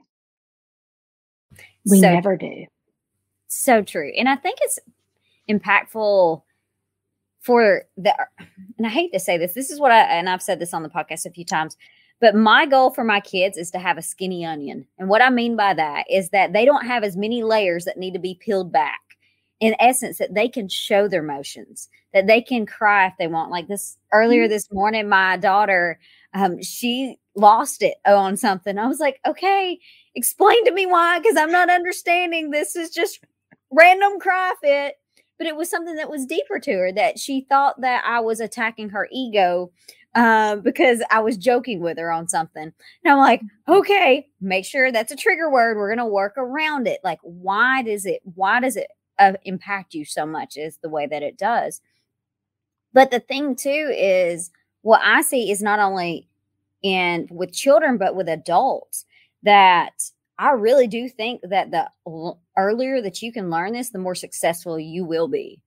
We 1.86 2.00
so, 2.00 2.12
never 2.12 2.38
do. 2.38 2.65
So 3.49 3.81
true. 3.81 4.12
And 4.17 4.29
I 4.29 4.35
think 4.35 4.59
it's 4.62 4.79
impactful 5.49 6.41
for 7.41 7.83
the, 7.97 8.15
and 8.77 8.88
I 8.88 8.89
hate 8.89 9.12
to 9.13 9.19
say 9.19 9.38
this, 9.38 9.53
this 9.53 9.69
is 9.69 9.79
what 9.79 9.91
I, 9.91 10.01
and 10.01 10.29
I've 10.29 10.41
said 10.41 10.59
this 10.59 10.73
on 10.73 10.83
the 10.83 10.89
podcast 10.89 11.25
a 11.25 11.31
few 11.31 11.45
times, 11.45 11.75
but 12.21 12.35
my 12.35 12.65
goal 12.65 12.91
for 12.91 13.03
my 13.03 13.19
kids 13.19 13.57
is 13.57 13.71
to 13.71 13.79
have 13.79 13.97
a 13.97 14.01
skinny 14.01 14.45
onion. 14.45 14.85
And 14.97 15.09
what 15.09 15.21
I 15.21 15.29
mean 15.29 15.55
by 15.55 15.73
that 15.73 16.05
is 16.09 16.29
that 16.29 16.53
they 16.53 16.63
don't 16.63 16.85
have 16.85 17.03
as 17.03 17.17
many 17.17 17.43
layers 17.43 17.85
that 17.85 17.97
need 17.97 18.13
to 18.13 18.19
be 18.19 18.35
peeled 18.35 18.71
back 18.71 18.99
in 19.59 19.75
essence 19.79 20.17
that 20.17 20.33
they 20.33 20.47
can 20.47 20.69
show 20.69 21.07
their 21.07 21.23
emotions 21.23 21.89
that 22.13 22.27
they 22.27 22.41
can 22.41 22.65
cry 22.65 23.07
if 23.07 23.13
they 23.19 23.27
want 23.27 23.51
like 23.51 23.67
this 23.67 23.97
earlier 24.13 24.43
mm-hmm. 24.43 24.51
this 24.51 24.71
morning 24.71 25.09
my 25.09 25.38
daughter 25.38 25.99
um, 26.33 26.62
she 26.62 27.17
lost 27.35 27.81
it 27.81 27.95
on 28.05 28.38
something 28.38 28.77
i 28.77 28.88
was 28.88 28.99
like 28.99 29.19
okay 29.27 29.79
explain 30.15 30.63
to 30.65 30.71
me 30.71 30.85
why 30.85 31.19
because 31.19 31.38
i'm 31.38 31.51
not 31.51 31.69
understanding 31.69 32.49
this 32.49 32.75
is 32.75 32.89
just 32.89 33.23
random 33.71 34.19
cry 34.19 34.53
fit 34.62 34.95
but 35.38 35.47
it 35.47 35.55
was 35.55 35.69
something 35.69 35.95
that 35.95 36.10
was 36.10 36.25
deeper 36.25 36.60
to 36.60 36.73
her 36.73 36.91
that 36.91 37.19
she 37.19 37.41
thought 37.41 37.79
that 37.82 38.03
i 38.05 38.19
was 38.19 38.39
attacking 38.39 38.89
her 38.89 39.08
ego 39.12 39.71
uh, 40.15 40.55
because 40.55 41.03
I 41.12 41.19
was 41.19 41.38
joking 41.38 41.82
with 41.82 41.99
her 41.99 42.12
on 42.12 42.27
something. 42.27 42.63
And 42.63 42.73
I'm 43.05 43.19
like, 43.19 43.41
okay, 43.67 44.27
make 44.41 44.65
sure 44.65 44.91
that's 44.91 45.12
a 45.12 45.15
trigger 45.15 45.51
word. 45.51 45.77
We're 45.77 45.95
going 45.95 46.03
to 46.03 46.12
work 46.12 46.34
around 46.36 46.88
it. 46.88 46.99
Like, 47.03 47.19
why 47.21 47.84
does 47.84 48.08
it, 48.08 48.21
why 48.23 48.60
does 48.60 48.75
it 48.75 48.88
uh, 49.19 49.34
impact 49.43 49.93
you 49.93 50.05
so 50.05 50.25
much 50.25 50.58
is 50.58 50.77
the 50.77 50.89
way 50.89 51.05
that 51.05 51.21
it 51.21 51.38
does. 51.38 51.82
But 52.93 53.12
the 53.12 53.19
thing 53.19 53.55
too 53.55 53.93
is 53.95 54.49
what 54.82 55.01
I 55.03 55.21
see 55.21 55.51
is 55.51 55.62
not 55.62 55.79
only 55.79 56.27
in 56.82 57.27
with 57.29 57.51
children 57.51 57.97
but 57.97 58.15
with 58.15 58.29
adults 58.29 59.05
that 59.43 59.91
I 60.38 60.51
really 60.51 60.88
do 60.88 61.10
think 61.10 61.41
that 61.43 61.71
the 61.71 61.89
earlier 62.60 63.02
that 63.02 63.22
you 63.22 63.32
can 63.32 63.50
learn 63.50 63.74
this, 63.74 63.89
the 63.89 64.00
more 64.00 64.15
successful 64.15 64.80
you 64.80 65.06
will 65.06 65.28
be 65.28 65.62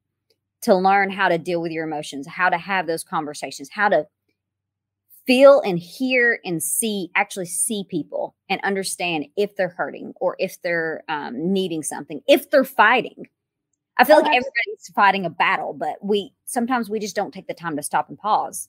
to 0.62 0.74
learn 0.74 1.10
how 1.10 1.28
to 1.28 1.38
deal 1.38 1.60
with 1.60 1.72
your 1.72 1.84
emotions, 1.84 2.26
how 2.26 2.48
to 2.48 2.58
have 2.58 2.86
those 2.86 3.02
conversations, 3.04 3.68
how 3.70 3.88
to 3.88 4.06
feel 5.26 5.60
and 5.60 5.78
hear 5.78 6.40
and 6.44 6.62
see, 6.62 7.10
actually 7.14 7.46
see 7.46 7.84
people 7.88 8.34
and 8.48 8.60
understand 8.62 9.26
if 9.36 9.54
they're 9.56 9.68
hurting 9.68 10.12
or 10.20 10.36
if 10.38 10.60
they're 10.62 11.02
um, 11.08 11.52
needing 11.52 11.82
something, 11.82 12.20
if 12.28 12.50
they're 12.50 12.64
fighting. 12.64 13.26
I 13.98 14.04
feel 14.04 14.16
oh, 14.16 14.20
like 14.20 14.28
everybody's 14.28 14.90
fighting 14.94 15.26
a 15.26 15.30
battle, 15.30 15.74
but 15.74 15.96
we 16.02 16.32
sometimes 16.46 16.88
we 16.88 16.98
just 16.98 17.14
don't 17.14 17.32
take 17.32 17.46
the 17.46 17.54
time 17.54 17.76
to 17.76 17.82
stop 17.82 18.08
and 18.08 18.18
pause. 18.18 18.68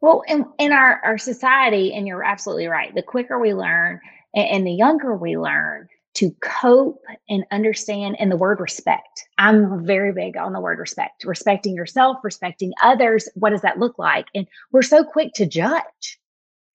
Well, 0.00 0.22
in, 0.26 0.46
in 0.58 0.72
our, 0.72 1.00
our 1.04 1.18
society, 1.18 1.92
and 1.92 2.06
you're 2.06 2.24
absolutely 2.24 2.66
right, 2.66 2.94
the 2.94 3.02
quicker 3.02 3.38
we 3.38 3.52
learn 3.52 4.00
and, 4.34 4.48
and 4.48 4.66
the 4.66 4.72
younger 4.72 5.14
we 5.14 5.36
learn 5.36 5.88
to 6.14 6.34
cope 6.42 7.02
and 7.28 7.44
understand, 7.52 8.16
and 8.18 8.30
the 8.30 8.36
word 8.36 8.60
respect. 8.60 9.28
I'm 9.38 9.84
very 9.86 10.12
big 10.12 10.36
on 10.36 10.52
the 10.52 10.60
word 10.60 10.78
respect, 10.78 11.24
respecting 11.24 11.74
yourself, 11.74 12.18
respecting 12.24 12.72
others. 12.82 13.28
What 13.34 13.50
does 13.50 13.62
that 13.62 13.78
look 13.78 13.98
like? 13.98 14.26
And 14.34 14.46
we're 14.72 14.82
so 14.82 15.04
quick 15.04 15.32
to 15.34 15.46
judge. 15.46 16.18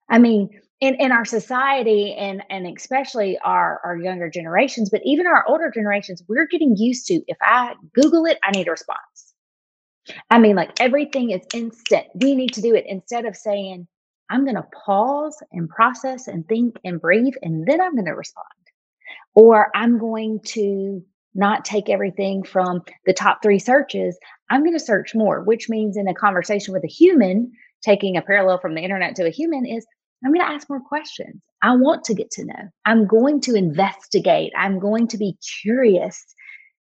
I 0.09 0.19
mean, 0.19 0.49
in, 0.83 0.95
in 0.95 1.13
our 1.13 1.23
society 1.23 2.13
and 2.13 2.43
and 2.49 2.67
especially 2.67 3.39
our 3.39 3.79
our 3.85 3.95
younger 3.95 4.29
generations 4.29 4.89
but 4.89 5.01
even 5.05 5.25
our 5.25 5.45
older 5.47 5.71
generations 5.73 6.21
we're 6.27 6.45
getting 6.45 6.75
used 6.75 7.07
to 7.07 7.21
if 7.27 7.37
i 7.41 7.73
google 7.93 8.25
it 8.25 8.37
i 8.43 8.51
need 8.51 8.67
a 8.67 8.71
response 8.71 9.33
i 10.29 10.37
mean 10.37 10.57
like 10.57 10.71
everything 10.81 11.31
is 11.31 11.41
instant 11.53 12.07
we 12.15 12.35
need 12.35 12.51
to 12.51 12.61
do 12.61 12.75
it 12.75 12.83
instead 12.85 13.23
of 13.23 13.33
saying 13.33 13.87
i'm 14.29 14.43
going 14.43 14.57
to 14.57 14.67
pause 14.85 15.41
and 15.53 15.69
process 15.69 16.27
and 16.27 16.45
think 16.49 16.75
and 16.83 16.99
breathe 16.99 17.35
and 17.43 17.65
then 17.65 17.79
i'm 17.79 17.93
going 17.93 18.03
to 18.03 18.11
respond 18.11 18.45
or 19.35 19.69
i'm 19.75 19.97
going 19.97 20.39
to 20.45 21.03
not 21.35 21.65
take 21.65 21.89
everything 21.89 22.43
from 22.43 22.81
the 23.05 23.13
top 23.13 23.39
three 23.41 23.59
searches 23.59 24.17
i'm 24.49 24.61
going 24.61 24.77
to 24.77 24.79
search 24.79 25.15
more 25.15 25.43
which 25.43 25.69
means 25.69 25.97
in 25.97 26.07
a 26.07 26.13
conversation 26.13 26.73
with 26.73 26.83
a 26.83 26.87
human 26.87 27.51
taking 27.83 28.15
a 28.15 28.21
parallel 28.21 28.59
from 28.59 28.75
the 28.75 28.81
internet 28.81 29.15
to 29.15 29.25
a 29.25 29.31
human 29.31 29.65
is 29.65 29.85
I'm 30.25 30.31
going 30.31 30.45
to 30.45 30.53
ask 30.53 30.69
more 30.69 30.79
questions. 30.79 31.41
I 31.63 31.75
want 31.75 32.05
to 32.05 32.13
get 32.13 32.31
to 32.31 32.45
know. 32.45 32.69
I'm 32.85 33.05
going 33.05 33.41
to 33.41 33.55
investigate. 33.55 34.53
I'm 34.57 34.79
going 34.79 35.07
to 35.09 35.17
be 35.17 35.37
curious 35.61 36.23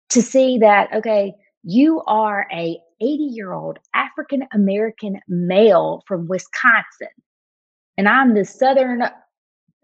to 0.09 0.21
see 0.21 0.57
that, 0.57 0.93
okay, 0.93 1.33
you 1.63 2.01
are 2.07 2.45
a 2.51 2.77
80 3.01 3.23
year 3.23 3.53
old 3.53 3.79
African 3.95 4.47
American 4.53 5.19
male 5.27 6.03
from 6.07 6.27
Wisconsin, 6.27 7.09
and 7.97 8.07
I'm 8.07 8.33
the 8.33 8.45
Southern 8.45 9.03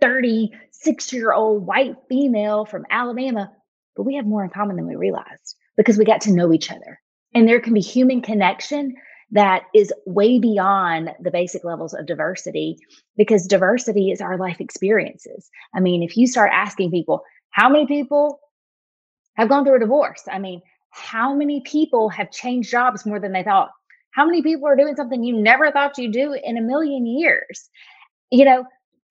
36 0.01 1.13
year 1.13 1.33
old 1.33 1.65
white 1.65 1.95
female 2.10 2.65
from 2.65 2.86
Alabama, 2.89 3.51
but 3.95 4.03
we 4.03 4.15
have 4.15 4.25
more 4.25 4.43
in 4.43 4.49
common 4.49 4.75
than 4.75 4.88
we 4.88 4.95
realized 4.95 5.55
because 5.75 5.97
we 5.97 6.05
got 6.05 6.21
to 6.21 6.33
know 6.33 6.53
each 6.53 6.71
other. 6.71 6.99
And 7.33 7.47
there 7.47 7.62
can 7.62 7.73
be 7.73 7.81
human 7.81 8.21
connection 8.21 8.95
that 9.31 9.63
is 9.73 9.93
way 10.05 10.39
beyond 10.39 11.13
the 11.19 11.31
basic 11.31 11.63
levels 11.63 11.93
of 11.93 12.05
diversity 12.05 12.77
because 13.17 13.45
diversity 13.45 14.12
is 14.12 14.21
our 14.21 14.38
life 14.38 14.62
experiences. 14.62 15.49
I 15.75 15.79
mean, 15.81 16.01
if 16.01 16.15
you 16.15 16.27
start 16.27 16.51
asking 16.53 16.91
people, 16.91 17.23
how 17.49 17.69
many 17.69 17.86
people 17.86 18.39
have 19.36 19.49
gone 19.49 19.65
through 19.65 19.75
a 19.75 19.79
divorce? 19.79 20.23
I 20.31 20.39
mean, 20.39 20.62
how 20.91 21.33
many 21.33 21.62
people 21.62 22.10
have 22.10 22.31
changed 22.31 22.71
jobs 22.71 23.05
more 23.05 23.19
than 23.19 23.33
they 23.33 23.43
thought? 23.43 23.71
How 24.12 24.25
many 24.25 24.41
people 24.41 24.67
are 24.67 24.75
doing 24.75 24.95
something 24.95 25.23
you 25.23 25.39
never 25.39 25.71
thought 25.71 25.97
you'd 25.97 26.13
do 26.13 26.33
in 26.33 26.57
a 26.57 26.62
million 26.62 27.05
years? 27.05 27.69
You 28.31 28.45
know, 28.45 28.65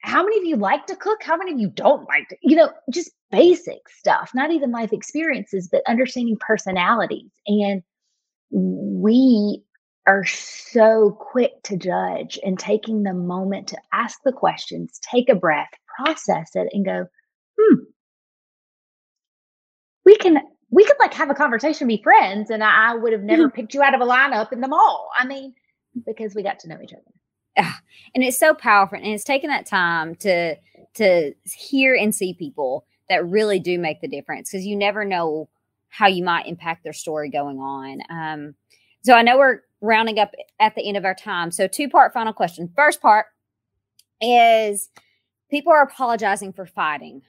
how 0.07 0.23
many 0.23 0.39
of 0.39 0.45
you 0.45 0.57
like 0.57 0.87
to 0.87 0.97
cook? 0.97 1.23
How 1.23 1.37
many 1.37 1.53
of 1.53 1.59
you 1.59 1.69
don't 1.69 2.07
like 2.09 2.29
to, 2.29 2.37
you 2.41 2.57
know, 2.57 2.71
just 2.91 3.11
basic 3.31 3.89
stuff, 3.89 4.31
not 4.35 4.53
even 4.53 4.71
life 4.71 4.93
experiences, 4.93 5.69
but 5.71 5.83
understanding 5.89 6.39
personalities. 6.39 7.31
And 7.47 7.83
we 8.51 9.63
are 10.07 10.25
so 10.25 11.17
quick 11.19 11.61
to 11.65 11.77
judge 11.77 12.39
and 12.45 12.57
taking 12.57 13.03
the 13.03 13.13
moment 13.13 13.67
to 13.69 13.79
ask 13.93 14.21
the 14.25 14.33
questions, 14.33 15.01
take 15.11 15.29
a 15.29 15.35
breath, 15.35 15.71
process 15.99 16.51
it, 16.55 16.69
and 16.73 16.85
go, 16.85 17.07
hmm, 17.59 17.75
we 20.05 20.17
can 20.17 20.39
we 20.71 20.85
could 20.85 20.97
like 21.01 21.15
have 21.15 21.31
a 21.31 21.35
conversation, 21.35 21.89
be 21.89 22.01
friends, 22.03 22.51
and 22.51 22.63
I, 22.63 22.95
would 22.95 23.13
have 23.13 23.23
never 23.23 23.49
mm-hmm. 23.49 23.55
picked 23.55 23.75
you 23.75 23.83
out 23.83 23.95
of 23.95 24.01
a 24.01 24.05
lineup 24.05 24.53
in 24.53 24.61
the 24.61 24.69
mall. 24.69 25.09
I 25.17 25.27
mean, 25.27 25.55
because 26.07 26.35
we 26.35 26.43
got 26.43 26.61
to 26.61 26.69
know 26.69 26.79
each 26.83 26.93
other. 26.93 27.03
And 28.15 28.25
it's 28.25 28.39
so 28.39 28.55
powerful. 28.55 28.97
And 28.97 29.09
it's 29.09 29.25
taking 29.25 29.51
that 29.51 29.67
time 29.67 30.15
to 30.21 30.57
to 30.95 31.35
hear 31.45 31.95
and 31.95 32.15
see 32.15 32.33
people 32.33 32.87
that 33.11 33.29
really 33.29 33.59
do 33.59 33.79
make 33.79 34.01
the 34.01 34.09
difference 34.09 34.51
because 34.51 34.65
you 34.65 34.75
never 34.75 35.05
know 35.05 35.51
how 35.89 36.07
you 36.07 36.25
might 36.25 36.47
impact 36.47 36.83
their 36.83 36.93
story 36.93 37.31
going 37.31 37.59
on. 37.59 38.01
Um, 38.09 38.55
so 39.03 39.13
I 39.15 39.23
know 39.23 39.39
we're 39.39 39.61
rounding 39.81 40.19
up 40.19 40.33
at 40.59 40.75
the 40.75 40.87
end 40.87 40.97
of 40.97 41.05
our 41.05 41.15
time. 41.15 41.51
So 41.51 41.67
two 41.67 41.89
part 41.89 42.13
final 42.13 42.33
question. 42.33 42.73
First 42.75 43.01
part 43.01 43.27
is 44.21 44.89
people 45.51 45.73
are 45.73 45.83
apologizing 45.83 46.53
for 46.53 46.67
fighting. 46.67 47.23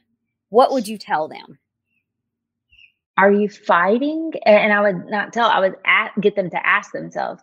What 0.49 0.71
would 0.71 0.87
you 0.87 0.97
tell 0.97 1.27
them? 1.27 1.59
Are 3.17 3.31
you 3.31 3.49
fighting? 3.49 4.31
And 4.45 4.71
I 4.71 4.81
would 4.81 5.07
not 5.07 5.33
tell, 5.33 5.49
I 5.49 5.59
would 5.59 5.75
at, 5.85 6.11
get 6.21 6.35
them 6.35 6.49
to 6.51 6.67
ask 6.67 6.91
themselves, 6.91 7.41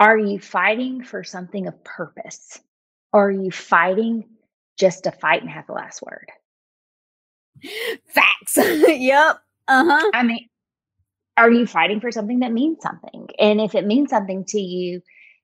are 0.00 0.16
you 0.16 0.38
fighting 0.38 1.02
for 1.02 1.24
something 1.24 1.66
of 1.66 1.82
purpose? 1.84 2.60
Or 3.12 3.28
are 3.28 3.30
you 3.30 3.50
fighting 3.50 4.24
just 4.78 5.04
to 5.04 5.12
fight 5.12 5.42
and 5.42 5.50
have 5.50 5.66
the 5.66 5.72
last 5.72 6.02
word? 6.02 6.28
Facts. 8.06 8.56
yep. 8.56 9.38
Uh 9.66 9.84
huh. 9.84 10.10
I 10.14 10.22
mean, 10.22 10.48
are 11.36 11.50
you 11.50 11.66
fighting 11.66 12.00
for 12.00 12.12
something 12.12 12.40
that 12.40 12.52
means 12.52 12.78
something? 12.82 13.28
And 13.38 13.60
if 13.60 13.74
it 13.74 13.86
means 13.86 14.10
something 14.10 14.44
to 14.48 14.60
you, 14.60 15.00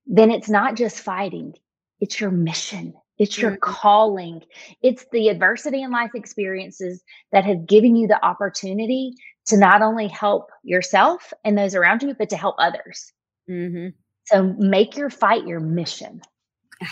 then 0.06 0.30
it's 0.30 0.48
not 0.48 0.76
just 0.76 1.00
fighting, 1.00 1.54
it's 2.00 2.20
your 2.20 2.30
mission. 2.30 2.94
It's 3.16 3.38
your 3.38 3.52
mm-hmm. 3.52 3.60
calling. 3.60 4.42
It's 4.82 5.06
the 5.12 5.28
adversity 5.28 5.82
and 5.82 5.92
life 5.92 6.10
experiences 6.14 7.02
that 7.30 7.44
have 7.44 7.66
given 7.66 7.94
you 7.94 8.08
the 8.08 8.22
opportunity 8.24 9.12
to 9.46 9.56
not 9.56 9.82
only 9.82 10.08
help 10.08 10.50
yourself 10.64 11.32
and 11.44 11.56
those 11.56 11.76
around 11.76 12.02
you, 12.02 12.14
but 12.18 12.30
to 12.30 12.36
help 12.36 12.56
others. 12.58 13.12
Mm-hmm. 13.48 13.88
So 14.26 14.54
make 14.58 14.96
your 14.96 15.10
fight 15.10 15.46
your 15.46 15.60
mission. 15.60 16.22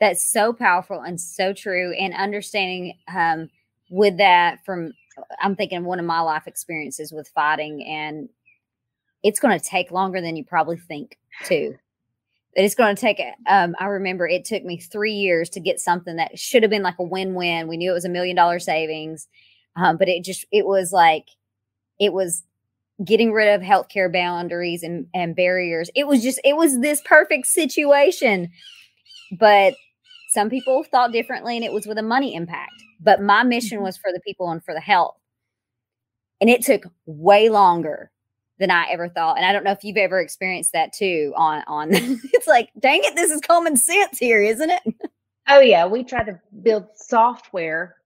That's 0.00 0.24
so 0.24 0.52
powerful 0.52 1.00
and 1.00 1.20
so 1.20 1.52
true. 1.52 1.92
And 1.92 2.14
understanding 2.14 2.94
um, 3.14 3.48
with 3.90 4.18
that 4.18 4.64
from, 4.64 4.92
I'm 5.40 5.54
thinking 5.54 5.84
one 5.84 6.00
of 6.00 6.06
my 6.06 6.20
life 6.20 6.46
experiences 6.46 7.12
with 7.12 7.28
fighting, 7.28 7.84
and 7.86 8.28
it's 9.22 9.38
going 9.38 9.58
to 9.58 9.64
take 9.64 9.90
longer 9.90 10.20
than 10.20 10.36
you 10.36 10.44
probably 10.44 10.78
think, 10.78 11.18
too. 11.44 11.76
It's 12.54 12.74
going 12.74 12.96
to 12.96 13.00
take, 13.00 13.20
um, 13.46 13.74
I 13.78 13.86
remember 13.86 14.26
it 14.26 14.44
took 14.44 14.64
me 14.64 14.78
three 14.78 15.12
years 15.12 15.48
to 15.50 15.60
get 15.60 15.80
something 15.80 16.16
that 16.16 16.38
should 16.38 16.62
have 16.62 16.70
been 16.70 16.82
like 16.82 16.98
a 16.98 17.04
win 17.04 17.34
win. 17.34 17.68
We 17.68 17.76
knew 17.76 17.90
it 17.90 17.94
was 17.94 18.04
a 18.04 18.10
million 18.10 18.36
dollar 18.36 18.58
savings, 18.58 19.28
um, 19.76 19.96
but 19.96 20.08
it 20.08 20.24
just, 20.24 20.44
it 20.50 20.66
was 20.66 20.92
like, 20.92 21.26
it 21.98 22.12
was 22.12 22.42
getting 23.04 23.32
rid 23.32 23.48
of 23.48 23.60
healthcare 23.60 24.12
boundaries 24.12 24.82
and, 24.82 25.06
and 25.14 25.34
barriers. 25.34 25.90
It 25.94 26.06
was 26.06 26.22
just, 26.22 26.40
it 26.44 26.56
was 26.56 26.80
this 26.80 27.00
perfect 27.04 27.46
situation. 27.46 28.50
But 29.38 29.74
some 30.30 30.50
people 30.50 30.84
thought 30.84 31.12
differently 31.12 31.56
and 31.56 31.64
it 31.64 31.72
was 31.72 31.86
with 31.86 31.98
a 31.98 32.02
money 32.02 32.34
impact. 32.34 32.72
But 33.00 33.20
my 33.20 33.42
mission 33.42 33.78
mm-hmm. 33.78 33.86
was 33.86 33.96
for 33.96 34.12
the 34.12 34.20
people 34.20 34.50
and 34.50 34.62
for 34.64 34.74
the 34.74 34.80
health. 34.80 35.16
And 36.40 36.50
it 36.50 36.62
took 36.62 36.84
way 37.06 37.48
longer 37.48 38.10
than 38.58 38.70
I 38.70 38.86
ever 38.90 39.08
thought. 39.08 39.36
And 39.36 39.46
I 39.46 39.52
don't 39.52 39.64
know 39.64 39.72
if 39.72 39.82
you've 39.82 39.96
ever 39.96 40.20
experienced 40.20 40.72
that 40.72 40.92
too 40.92 41.32
on 41.36 41.62
on 41.66 41.88
it's 41.92 42.46
like, 42.46 42.70
dang 42.78 43.00
it, 43.02 43.14
this 43.14 43.30
is 43.30 43.40
common 43.40 43.76
sense 43.76 44.18
here, 44.18 44.42
isn't 44.42 44.70
it? 44.70 44.82
Oh 45.48 45.60
yeah. 45.60 45.86
We 45.86 46.04
try 46.04 46.22
to 46.24 46.38
build 46.62 46.86
software 46.94 47.96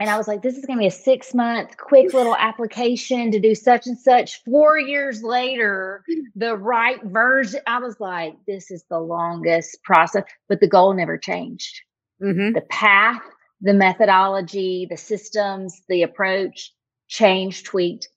and 0.00 0.10
I 0.10 0.16
was 0.16 0.26
like, 0.26 0.42
this 0.42 0.56
is 0.56 0.66
going 0.66 0.78
to 0.78 0.82
be 0.82 0.88
a 0.88 0.90
six 0.90 1.34
month 1.34 1.76
quick 1.76 2.12
little 2.14 2.36
application 2.36 3.30
to 3.30 3.38
do 3.38 3.54
such 3.54 3.86
and 3.86 3.98
such. 3.98 4.42
Four 4.44 4.78
years 4.78 5.22
later, 5.22 6.04
the 6.34 6.56
right 6.56 7.02
version. 7.04 7.60
I 7.66 7.78
was 7.78 8.00
like, 8.00 8.34
this 8.46 8.70
is 8.70 8.84
the 8.90 8.98
longest 8.98 9.82
process, 9.84 10.24
but 10.48 10.60
the 10.60 10.68
goal 10.68 10.94
never 10.94 11.16
changed. 11.16 11.80
Mm-hmm. 12.22 12.54
The 12.54 12.62
path, 12.62 13.22
the 13.60 13.74
methodology, 13.74 14.86
the 14.90 14.96
systems, 14.96 15.82
the 15.88 16.02
approach 16.02 16.72
changed, 17.08 17.66
tweaked, 17.66 18.08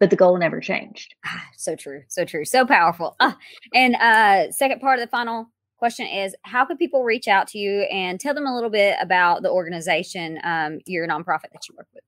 but 0.00 0.10
the 0.10 0.16
goal 0.16 0.36
never 0.36 0.60
changed. 0.60 1.14
Ah, 1.24 1.44
so 1.56 1.74
true. 1.74 2.02
So 2.08 2.26
true. 2.26 2.44
So 2.44 2.66
powerful. 2.66 3.16
Uh, 3.18 3.32
and 3.74 3.94
uh, 3.96 4.52
second 4.52 4.80
part 4.80 4.98
of 4.98 5.06
the 5.06 5.10
final 5.10 5.50
question 5.78 6.06
is 6.06 6.34
how 6.42 6.64
can 6.64 6.76
people 6.76 7.04
reach 7.04 7.28
out 7.28 7.48
to 7.48 7.58
you 7.58 7.82
and 7.82 8.20
tell 8.20 8.34
them 8.34 8.46
a 8.46 8.54
little 8.54 8.70
bit 8.70 8.96
about 9.00 9.42
the 9.42 9.50
organization, 9.50 10.38
um, 10.44 10.80
your 10.86 11.06
nonprofit 11.06 11.52
that 11.52 11.68
you 11.68 11.74
work 11.76 11.88
with? 11.94 12.02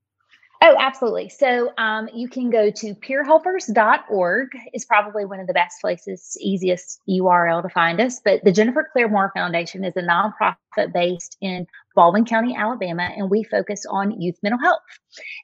Oh, 0.63 0.75
absolutely. 0.79 1.29
So 1.29 1.73
um, 1.79 2.07
you 2.13 2.29
can 2.29 2.51
go 2.51 2.69
to 2.69 2.93
peerhelpers.org 2.93 4.49
is 4.75 4.85
probably 4.85 5.25
one 5.25 5.39
of 5.39 5.47
the 5.47 5.53
best 5.53 5.81
places, 5.81 6.37
easiest 6.39 7.01
URL 7.09 7.63
to 7.63 7.69
find 7.69 7.99
us. 7.99 8.21
But 8.23 8.43
the 8.43 8.51
Jennifer 8.51 8.87
Claire 8.93 9.09
Moore 9.09 9.31
Foundation 9.33 9.83
is 9.83 9.95
a 9.97 10.03
nonprofit 10.03 10.93
based 10.93 11.35
in 11.41 11.65
Baldwin 11.95 12.25
County, 12.25 12.55
Alabama, 12.55 13.09
and 13.17 13.31
we 13.31 13.43
focus 13.43 13.87
on 13.89 14.21
youth 14.21 14.37
mental 14.43 14.59
health. 14.59 14.81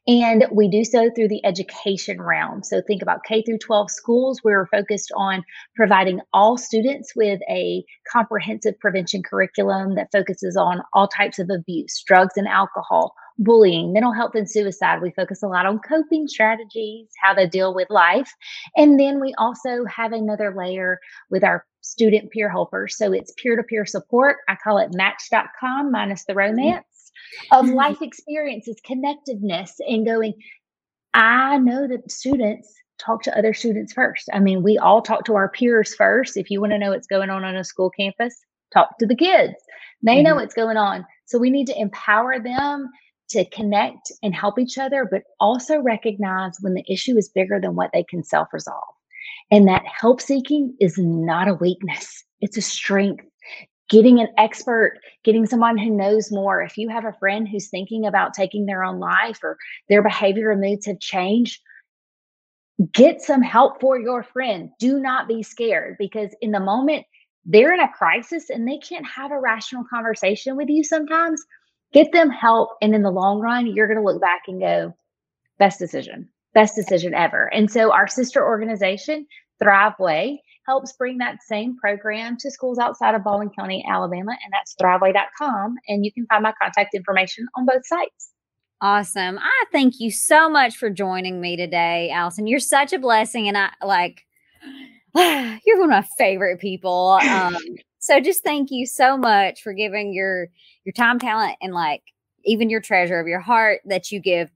And 0.06 0.46
we 0.52 0.70
do 0.70 0.86
so 0.86 1.10
through 1.10 1.30
the 1.30 1.44
education 1.44 2.22
realm. 2.22 2.62
So 2.62 2.84
think 2.84 3.02
about 3.02 3.24
K 3.24 3.42
through 3.42 3.58
12 3.58 3.90
schools. 3.90 4.42
We're 4.44 4.68
focused 4.68 5.12
on 5.16 5.44
providing 5.76 6.22
all 6.32 6.60
students 6.60 7.16
with 7.16 7.42
a 7.50 7.84
comprehensive 8.12 8.80
prevention 8.80 9.24
curriculum 9.24 9.96
that 9.96 10.12
focuses 10.12 10.56
on 10.56 10.84
all 10.94 11.08
types 11.08 11.40
of 11.40 11.50
abuse, 11.50 12.04
drugs 12.06 12.34
and 12.38 12.48
alcohol, 12.48 13.16
bullying, 13.40 13.94
mental 13.94 14.14
health, 14.14 14.36
and 14.36 14.50
suicide. 14.50 15.02
We 15.02 15.12
focus 15.12 15.44
a 15.44 15.48
lot 15.48 15.66
on 15.66 15.80
coping 15.80 16.28
strategies, 16.28 17.08
how 17.22 17.34
to 17.34 17.48
deal 17.48 17.74
with 17.74 17.90
life. 17.90 18.32
And 18.76 19.00
then 19.00 19.20
we 19.20 19.34
also 19.38 19.86
have 19.86 20.12
another 20.12 20.54
layer 20.56 21.00
with 21.30 21.44
our 21.44 21.66
student 21.82 22.32
peer 22.32 22.50
helpers. 22.50 22.98
So 22.98 23.14
it's 23.14 23.34
peer 23.34 23.56
to 23.56 23.64
peer 23.64 23.86
support. 23.86 24.38
I 24.50 24.56
call 24.56 24.78
it 24.78 24.94
match.com 24.94 25.92
minus 25.92 26.26
the 26.26 26.36
romance 26.36 27.12
of 27.52 27.66
mm-hmm. 27.66 27.76
life 27.76 28.02
experiences, 28.02 28.78
connectiveness, 28.88 29.72
and 29.88 30.06
going, 30.06 30.34
I 31.14 31.58
know 31.58 31.88
that 31.88 32.12
students 32.12 32.74
talk 33.00 33.22
to 33.24 33.38
other 33.38 33.54
students 33.54 33.94
first. 33.94 34.28
I 34.34 34.40
mean, 34.40 34.64
we 34.64 34.78
all 34.78 35.02
talk 35.02 35.26
to 35.26 35.36
our 35.36 35.50
peers 35.50 35.94
first. 35.96 36.36
If 36.36 36.50
you 36.50 36.60
want 36.60 36.74
to 36.74 36.80
know 36.80 36.92
what's 36.92 37.08
going 37.08 37.30
on 37.30 37.44
on 37.44 37.56
a 37.56 37.64
school 37.64 37.92
campus, 37.92 38.36
talk 38.74 38.98
to 39.00 39.06
the 39.06 39.16
kids. 39.16 39.54
They 40.04 40.16
mm-hmm. 40.16 40.24
know 40.24 40.36
what's 40.36 40.56
going 40.56 40.78
on. 40.78 41.06
So 41.26 41.38
we 41.38 41.50
need 41.50 41.68
to 41.68 41.80
empower 41.80 42.40
them 42.40 42.90
to 43.30 43.46
connect 43.50 44.12
and 44.24 44.34
help 44.34 44.60
each 44.60 44.78
other, 44.78 45.08
but 45.10 45.24
also 45.40 45.80
recognize 45.80 46.58
when 46.62 46.74
the 46.74 46.86
issue 46.92 47.18
is 47.18 47.30
bigger 47.30 47.60
than 47.60 47.76
what 47.76 47.92
they 47.94 48.04
can 48.04 48.24
self 48.24 48.48
resolve. 48.54 48.84
And 49.52 49.68
that 49.68 49.84
help 49.86 50.22
seeking 50.22 50.76
is 50.80 50.98
not 50.98 51.48
a 51.48 51.54
weakness, 51.54 52.24
it's 52.42 52.58
a 52.58 52.62
strength. 52.62 53.26
Getting 53.90 54.20
an 54.20 54.28
expert, 54.38 55.00
getting 55.24 55.46
someone 55.46 55.78
who 55.78 55.90
knows 55.90 56.30
more. 56.30 56.62
If 56.62 56.78
you 56.78 56.90
have 56.90 57.06
a 57.06 57.16
friend 57.20 57.48
who's 57.48 57.70
thinking 57.70 58.06
about 58.06 58.34
taking 58.34 58.66
their 58.66 58.84
own 58.84 59.00
life 59.00 59.40
or 59.42 59.58
their 59.88 60.04
behavior 60.04 60.52
and 60.52 60.60
moods 60.60 60.86
have 60.88 61.00
changed, 61.00 61.62
get 62.92 63.22
some 63.22 63.42
help 63.42 63.80
for 63.80 63.98
your 63.98 64.24
friend. 64.24 64.72
Do 64.78 65.00
not 65.00 65.30
be 65.30 65.42
scared 65.42 65.96
because 65.98 66.36
in 66.42 66.52
the 66.52 66.60
moment 66.60 67.06
they're 67.46 67.74
in 67.74 67.80
a 67.80 67.92
crisis 67.92 68.50
and 68.50 68.68
they 68.68 68.78
can't 68.78 69.06
have 69.06 69.32
a 69.32 69.40
rational 69.40 69.86
conversation 69.90 70.58
with 70.58 70.68
you 70.68 70.84
sometimes. 70.84 71.44
Get 71.94 72.12
them 72.12 72.30
help. 72.30 72.72
And 72.82 72.94
in 72.94 73.02
the 73.02 73.12
long 73.12 73.40
run, 73.40 73.68
you're 73.68 73.88
going 73.88 74.00
to 74.00 74.04
look 74.04 74.22
back 74.22 74.44
and 74.48 74.60
go, 74.60 74.94
best 75.58 75.80
decision 75.80 76.30
best 76.58 76.76
decision 76.76 77.14
ever. 77.14 77.54
And 77.54 77.70
so 77.70 77.94
our 77.94 78.08
sister 78.08 78.44
organization, 78.44 79.28
Thriveway, 79.62 80.38
helps 80.66 80.92
bring 80.94 81.20
that 81.20 81.44
same 81.44 81.78
program 81.78 82.36
to 82.38 82.50
schools 82.50 82.80
outside 82.80 83.14
of 83.14 83.24
Baldwin 83.24 83.52
County, 83.58 83.86
Alabama, 83.88 84.32
and 84.32 84.52
that's 84.52 84.76
thriveway.com. 84.82 85.76
And 85.88 86.04
you 86.04 86.12
can 86.12 86.26
find 86.26 86.42
my 86.42 86.54
contact 86.60 86.96
information 86.96 87.48
on 87.56 87.68
both 87.68 87.86
sites. 87.86 88.32
Awesome. 88.82 89.38
I 89.38 89.66
thank 89.72 90.00
you 90.00 90.10
so 90.10 90.50
much 90.50 90.78
for 90.78 90.90
joining 90.90 91.40
me 91.40 91.58
today, 91.58 92.10
Allison. 92.10 92.48
You're 92.48 92.60
such 92.60 92.92
a 92.92 92.98
blessing. 92.98 93.48
And 93.48 93.56
I 93.56 93.70
like, 93.84 94.26
you're 95.16 95.80
one 95.80 95.92
of 95.94 96.04
my 96.04 96.08
favorite 96.18 96.60
people. 96.60 97.20
Um, 97.22 97.56
so 98.08 98.20
just 98.22 98.44
thank 98.44 98.72
you 98.72 98.86
so 98.86 99.18
much 99.18 99.62
for 99.62 99.74
giving 99.74 100.14
your 100.14 100.48
your 100.86 100.94
time, 100.94 101.20
talent, 101.20 101.58
and 101.62 101.74
like 101.74 102.02
even 102.46 102.70
your 102.70 102.82
treasure 102.82 103.20
of 103.20 103.28
your 103.28 103.42
heart 103.42 103.82
that 103.86 104.12
you 104.12 104.22
give 104.22 104.50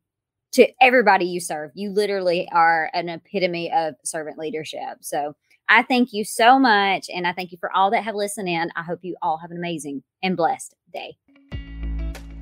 to 0.54 0.68
everybody 0.82 1.26
you 1.26 1.42
serve. 1.42 1.72
You 1.76 1.92
literally 1.92 2.48
are 2.54 2.90
an 2.94 3.10
epitome 3.10 3.72
of 3.74 3.96
servant 4.06 4.38
leadership. 4.38 5.00
So 5.02 5.36
I 5.68 5.84
thank 5.84 6.14
you 6.14 6.24
so 6.24 6.58
much. 6.60 7.08
And 7.14 7.28
I 7.28 7.34
thank 7.34 7.52
you 7.52 7.58
for 7.60 7.76
all 7.76 7.92
that 7.92 8.04
have 8.04 8.16
listened 8.16 8.48
in. 8.48 8.72
I 8.76 8.84
hope 8.84 9.00
you 9.04 9.16
all 9.22 9.38
have 9.38 9.52
an 9.52 9.58
amazing 9.58 10.04
and 10.24 10.38
blessed 10.38 10.76
day. 10.94 11.16